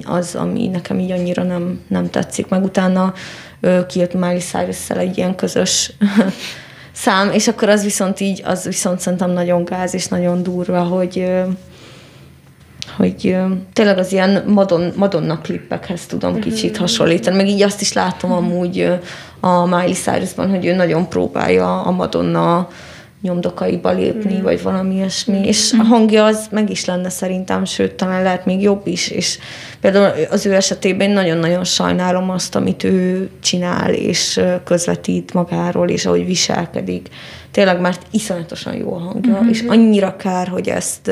az, 0.04 0.36
ami 0.36 0.68
nekem 0.68 1.00
így 1.00 1.12
annyira 1.12 1.44
nem, 1.44 1.80
nem 1.88 2.10
tetszik. 2.10 2.48
Meg 2.48 2.64
utána 2.64 3.14
kijött 3.88 4.14
Miley 4.14 4.40
cyrus 4.40 4.90
egy 4.90 5.18
ilyen 5.18 5.36
közös 5.36 5.92
szám, 6.92 7.32
és 7.32 7.48
akkor 7.48 7.70
az 7.70 7.84
viszont 7.84 8.20
így, 8.20 8.42
az 8.46 8.64
viszont 8.64 9.00
szerintem 9.00 9.32
nagyon 9.32 9.66
gáz 9.66 9.94
és 9.94 10.08
nagyon 10.08 10.44
durva, 10.44 10.84
hogy 10.84 11.32
hogy 13.00 13.38
tényleg 13.74 13.98
az 13.98 14.12
ilyen 14.12 14.44
Madon, 14.48 14.94
Madonna 14.96 15.38
klippekhez 15.38 16.06
tudom 16.06 16.32
mhm. 16.32 16.42
kicsit 16.42 16.78
hasonlítani, 16.78 17.36
meg 17.36 17.48
így 17.48 17.62
azt 17.62 17.82
is 17.82 17.94
látom 17.94 18.32
amúgy 18.32 18.88
a 19.40 19.66
Miley 19.66 19.94
Cyrusban, 19.94 20.50
hogy 20.50 20.66
ő 20.66 20.74
nagyon 20.76 21.10
próbálja 21.10 21.82
a 21.82 21.92
Madonna 21.92 22.68
nyomdokaiba 23.22 23.92
lépni, 23.92 24.38
mm. 24.38 24.42
vagy 24.42 24.62
valami 24.62 24.96
ilyesmi, 24.96 25.48
és 25.48 25.74
a 25.80 25.84
hangja 25.84 26.26
az 26.26 26.48
meg 26.52 26.70
is 26.70 26.86
lenne 26.86 27.10
szerintem, 27.10 27.66
sőt, 27.66 27.94
talán 27.94 28.24
lehet 28.24 28.46
még 28.46 28.62
jobb 28.62 28.88
is, 28.88 29.10
és 29.10 29.40
például 29.82 30.14
az 30.30 30.46
ő 30.46 30.54
esetében 30.54 31.10
nagyon-nagyon 31.10 31.64
sajnálom 31.64 32.30
azt, 32.30 32.56
amit 32.56 32.84
ő 32.84 33.30
csinál, 33.42 33.94
és 33.94 34.40
közvetít 34.64 35.34
magáról, 35.34 35.90
és 35.90 36.06
ahogy 36.06 36.26
viselkedik. 36.26 37.10
Tényleg, 37.52 37.80
mert 37.80 38.02
iszonyatosan 38.12 38.76
jó 38.76 38.94
a 38.94 39.00
hangja, 39.00 39.34
mm-hmm. 39.34 39.50
és 39.50 39.64
annyira 39.68 40.16
kár, 40.16 40.48
hogy 40.48 40.68
ezt 40.68 41.12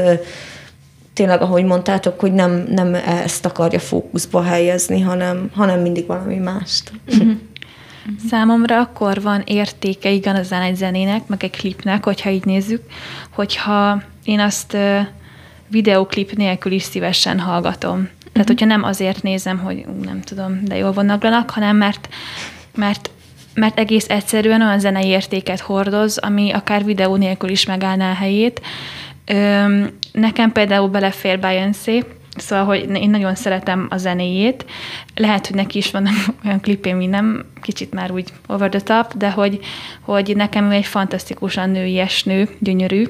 tényleg, 1.17 1.41
ahogy 1.41 1.63
mondtátok, 1.63 2.19
hogy 2.19 2.33
nem, 2.33 2.65
nem 2.69 2.93
ezt 2.93 3.45
akarja 3.45 3.79
fókuszba 3.79 4.43
helyezni, 4.43 5.01
hanem, 5.01 5.49
hanem 5.55 5.79
mindig 5.79 6.05
valami 6.05 6.35
mást. 6.35 6.91
Mm-hmm. 7.15 7.31
Számomra 8.29 8.79
akkor 8.79 9.21
van 9.21 9.41
értéke 9.45 10.09
igazán 10.09 10.61
egy 10.61 10.75
zenének, 10.75 11.27
meg 11.27 11.43
egy 11.43 11.51
klipnek, 11.51 12.03
hogyha 12.03 12.29
így 12.29 12.45
nézzük, 12.45 12.81
hogyha 13.29 14.01
én 14.23 14.39
azt 14.39 14.77
videoklip 15.67 16.31
nélkül 16.31 16.71
is 16.71 16.83
szívesen 16.83 17.39
hallgatom. 17.39 17.97
Tehát, 17.97 18.27
uh-huh. 18.27 18.45
hogyha 18.45 18.65
nem 18.65 18.83
azért 18.83 19.23
nézem, 19.23 19.57
hogy 19.57 19.85
ú, 19.87 20.03
nem 20.03 20.21
tudom, 20.21 20.59
de 20.63 20.77
jól 20.77 20.91
vonaglanak, 20.91 21.49
hanem 21.49 21.75
mert, 21.75 22.09
mert, 22.75 23.09
mert 23.53 23.79
egész 23.79 24.09
egyszerűen 24.09 24.61
olyan 24.61 24.79
zenei 24.79 25.07
értéket 25.07 25.59
hordoz, 25.59 26.17
ami 26.17 26.51
akár 26.51 26.85
videó 26.85 27.15
nélkül 27.15 27.49
is 27.49 27.65
megállná 27.65 28.11
a 28.11 28.15
helyét. 28.15 28.61
Öm, 29.25 29.89
nekem 30.19 30.51
például 30.51 30.87
belefér 30.87 31.39
Beyoncé, 31.39 32.03
Szóval, 32.39 32.65
hogy 32.65 32.89
én 32.95 33.09
nagyon 33.09 33.35
szeretem 33.35 33.87
a 33.89 33.97
zenéjét. 33.97 34.65
Lehet, 35.15 35.47
hogy 35.47 35.55
neki 35.55 35.77
is 35.77 35.91
van 35.91 36.07
olyan 36.45 36.61
klipé, 36.61 36.93
mi 36.93 37.05
nem 37.05 37.45
kicsit 37.61 37.93
már 37.93 38.11
úgy 38.11 38.29
over 38.47 38.69
the 38.69 38.81
top, 38.81 39.17
de 39.17 39.31
hogy, 39.31 39.59
hogy 40.01 40.35
nekem 40.35 40.71
ő 40.71 40.73
egy 40.73 40.85
fantasztikusan 40.85 41.69
nőies 41.69 42.23
nő, 42.23 42.49
gyönyörű. 42.59 43.07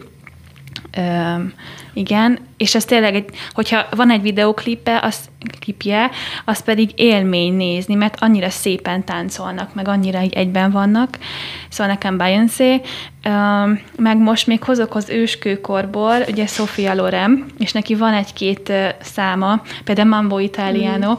Öm, 0.98 1.54
igen, 1.94 2.40
és 2.58 2.76
ez 2.76 2.86
tényleg, 2.86 3.16
egy, 3.16 3.30
hogyha 3.52 3.86
van 3.92 4.12
egy 4.12 4.22
videóklipe, 4.22 5.00
az, 5.02 5.18
klipje, 5.60 6.10
az 6.46 6.64
pedig 6.64 6.92
élmény 6.96 7.54
nézni, 7.54 7.96
mert 7.96 8.18
annyira 8.20 8.50
szépen 8.50 9.06
táncolnak, 9.06 9.74
meg 9.74 9.88
annyira 9.88 10.22
így 10.22 10.34
egyben 10.34 10.72
vannak. 10.72 11.18
Szóval 11.70 11.94
nekem 11.94 12.18
Beyoncé, 12.18 12.82
öm, 13.24 13.82
meg 13.98 14.18
most 14.18 14.48
még 14.48 14.64
hozok 14.64 14.96
az 14.96 15.10
őskőkorból, 15.10 16.18
ugye 16.28 16.46
Sofia 16.46 16.94
Loren, 16.94 17.46
és 17.58 17.72
neki 17.72 17.96
van 17.96 18.14
egy-két 18.14 18.72
száma, 19.02 19.62
például 19.84 20.08
Mambo 20.10 20.40
Italiano, 20.40 21.12
mm. 21.12 21.16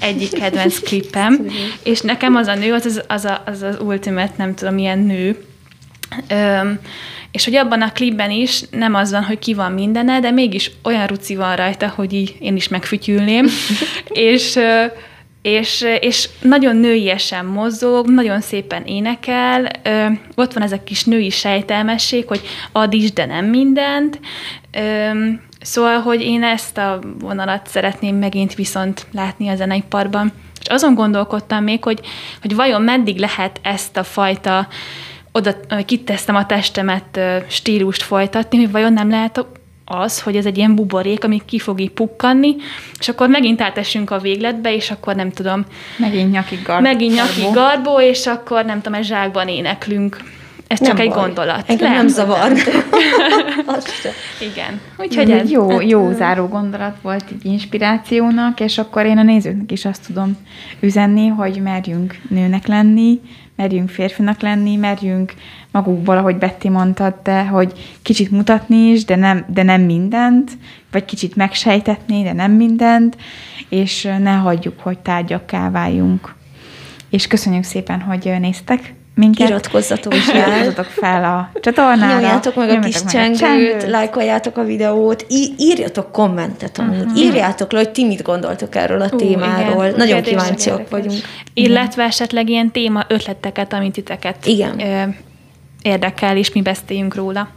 egyik 0.00 0.32
kedvenc 0.40 0.78
klipem, 0.78 1.46
és 1.82 2.00
nekem 2.00 2.34
az 2.34 2.46
a 2.46 2.54
nő, 2.54 2.72
az 2.72 2.84
az, 2.86 3.02
az, 3.08 3.28
az, 3.44 3.62
az 3.62 3.78
ultimate, 3.80 4.34
nem 4.36 4.54
tudom, 4.54 4.74
milyen 4.74 4.98
nő, 4.98 5.44
Öm, 6.28 6.78
és 7.30 7.44
hogy 7.44 7.54
abban 7.54 7.82
a 7.82 7.92
klipben 7.92 8.30
is 8.30 8.62
nem 8.70 8.94
az 8.94 9.10
van, 9.10 9.24
hogy 9.24 9.38
ki 9.38 9.54
van 9.54 9.72
mindene, 9.72 10.20
de 10.20 10.30
mégis 10.30 10.70
olyan 10.82 11.06
ruci 11.06 11.36
van 11.36 11.56
rajta, 11.56 11.88
hogy 11.88 12.12
így 12.12 12.36
én 12.40 12.56
is 12.56 12.68
megfütyülném, 12.68 13.46
és, 14.08 14.58
és, 15.42 15.84
és 16.00 16.28
nagyon 16.42 16.76
nőiesen 16.76 17.44
mozog, 17.44 18.08
nagyon 18.08 18.40
szépen 18.40 18.82
énekel, 18.84 19.70
ott 20.34 20.52
van 20.52 20.62
ez 20.62 20.72
a 20.72 20.84
kis 20.84 21.04
női 21.04 21.30
sejtelmesség, 21.30 22.26
hogy 22.26 22.40
ad 22.72 22.92
is, 22.92 23.12
de 23.12 23.26
nem 23.26 23.44
mindent, 23.44 24.20
Szóval, 25.60 26.00
hogy 26.00 26.20
én 26.20 26.42
ezt 26.42 26.78
a 26.78 26.98
vonalat 27.18 27.66
szeretném 27.66 28.16
megint 28.16 28.54
viszont 28.54 29.06
látni 29.12 29.48
a 29.48 29.56
zeneiparban. 29.56 30.32
És 30.60 30.66
azon 30.66 30.94
gondolkodtam 30.94 31.64
még, 31.64 31.84
hogy, 31.84 32.00
hogy 32.40 32.54
vajon 32.54 32.82
meddig 32.82 33.18
lehet 33.18 33.60
ezt 33.62 33.96
a 33.96 34.02
fajta 34.02 34.68
oda 35.32 35.54
kitesztem 35.84 36.34
a 36.34 36.46
testemet 36.46 37.20
stílust 37.48 38.02
folytatni, 38.02 38.58
hogy 38.58 38.70
vajon 38.70 38.92
nem 38.92 39.10
lehet 39.10 39.46
az, 39.84 40.20
hogy 40.20 40.36
ez 40.36 40.46
egy 40.46 40.56
ilyen 40.56 40.74
buborék, 40.74 41.24
ami 41.24 41.42
ki 41.46 41.58
fog 41.58 41.80
így 41.80 41.90
pukkanni, 41.90 42.56
és 42.98 43.08
akkor 43.08 43.28
megint 43.28 43.60
átesünk 43.60 44.10
a 44.10 44.18
végletbe, 44.18 44.74
és 44.74 44.90
akkor 44.90 45.14
nem 45.14 45.30
tudom. 45.30 45.64
Megint 45.96 46.30
nyaki 46.30 46.58
garbó. 46.64 46.82
Megint 46.82 47.14
nyaki 47.14 47.42
garbó, 47.52 48.00
és 48.00 48.26
akkor 48.26 48.64
nem 48.64 48.80
tudom, 48.80 48.98
egy 48.98 49.04
zsákban 49.04 49.48
éneklünk. 49.48 50.16
Ez 50.66 50.78
csak 50.78 50.96
nem 50.96 51.06
egy 51.06 51.12
baj. 51.12 51.24
gondolat. 51.24 51.70
Engem 51.70 51.92
nem 51.92 52.08
zavar. 52.08 52.52
Igen. 54.52 54.80
Úgyhogy 54.96 55.30
ez. 55.30 55.50
Jó, 55.50 55.70
hát, 55.70 55.90
jó 55.90 56.12
záró 56.12 56.46
gondolat 56.46 56.96
volt 57.02 57.24
így 57.32 57.44
inspirációnak, 57.44 58.60
és 58.60 58.78
akkor 58.78 59.06
én 59.06 59.18
a 59.18 59.22
nézőknek 59.22 59.72
is 59.72 59.84
azt 59.84 60.06
tudom 60.06 60.36
üzenni, 60.80 61.26
hogy 61.26 61.62
merjünk 61.62 62.16
nőnek 62.28 62.66
lenni, 62.66 63.20
merjünk 63.60 63.88
férfinak 63.88 64.40
lenni, 64.40 64.76
merjünk 64.76 65.34
magukból, 65.70 66.16
ahogy 66.16 66.36
Betty 66.36 66.68
mondtad, 66.68 67.14
de 67.22 67.46
hogy 67.46 67.98
kicsit 68.02 68.30
mutatni 68.30 68.76
is, 68.76 69.04
de 69.04 69.16
nem, 69.16 69.44
de 69.48 69.62
nem 69.62 69.80
mindent, 69.80 70.50
vagy 70.90 71.04
kicsit 71.04 71.36
megsejtetni, 71.36 72.22
de 72.22 72.32
nem 72.32 72.52
mindent, 72.52 73.16
és 73.68 74.08
ne 74.18 74.32
hagyjuk, 74.32 74.80
hogy 74.80 74.98
tárgyakká 74.98 75.70
váljunk. 75.70 76.34
És 77.10 77.26
köszönjük 77.26 77.64
szépen, 77.64 78.00
hogy 78.00 78.36
néztek 78.40 78.94
minket. 79.14 79.48
Iratkozzatok 79.48 80.14
és 80.14 80.28
iratkozzatok 80.34 80.84
fel 80.84 81.24
a 81.24 81.60
csatornára. 81.60 82.12
Nyomjátok 82.12 82.54
meg 82.54 82.68
a 82.70 82.78
kis 82.78 83.04
csengőt, 83.04 83.38
csengőt, 83.38 83.86
lájkoljátok 83.86 84.56
a 84.56 84.64
videót, 84.64 85.24
í- 85.28 85.60
írjatok 85.60 86.12
kommentet 86.12 86.78
amúgy. 86.78 86.98
Uh-huh. 86.98 87.18
Írjátok 87.18 87.72
le, 87.72 87.78
hogy 87.78 87.90
ti 87.90 88.04
mit 88.04 88.22
gondoltok 88.22 88.74
erről 88.74 89.00
a 89.00 89.08
uh, 89.12 89.18
témáról. 89.18 89.84
Igen, 89.84 89.96
Nagyon 89.96 90.22
kíváncsiak 90.22 90.90
vagyunk. 90.90 91.20
Illetve 91.54 92.02
esetleg 92.02 92.48
ilyen 92.48 92.70
téma 92.70 93.04
ötleteket, 93.08 93.72
amit 93.72 93.92
titeket 93.92 94.46
igen. 94.46 94.80
Ö, 94.80 95.02
érdekel, 95.82 96.36
és 96.36 96.52
mi 96.52 96.62
beszéljünk 96.62 97.14
róla. 97.14 97.48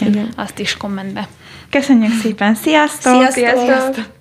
Igen. 0.00 0.28
Azt 0.36 0.58
is 0.58 0.76
kommentbe. 0.76 1.28
Köszönjük 1.70 2.12
szépen, 2.22 2.54
sziasztok! 2.54 3.32
Sziasztok! 3.32 3.64
sziasztok. 3.64 4.15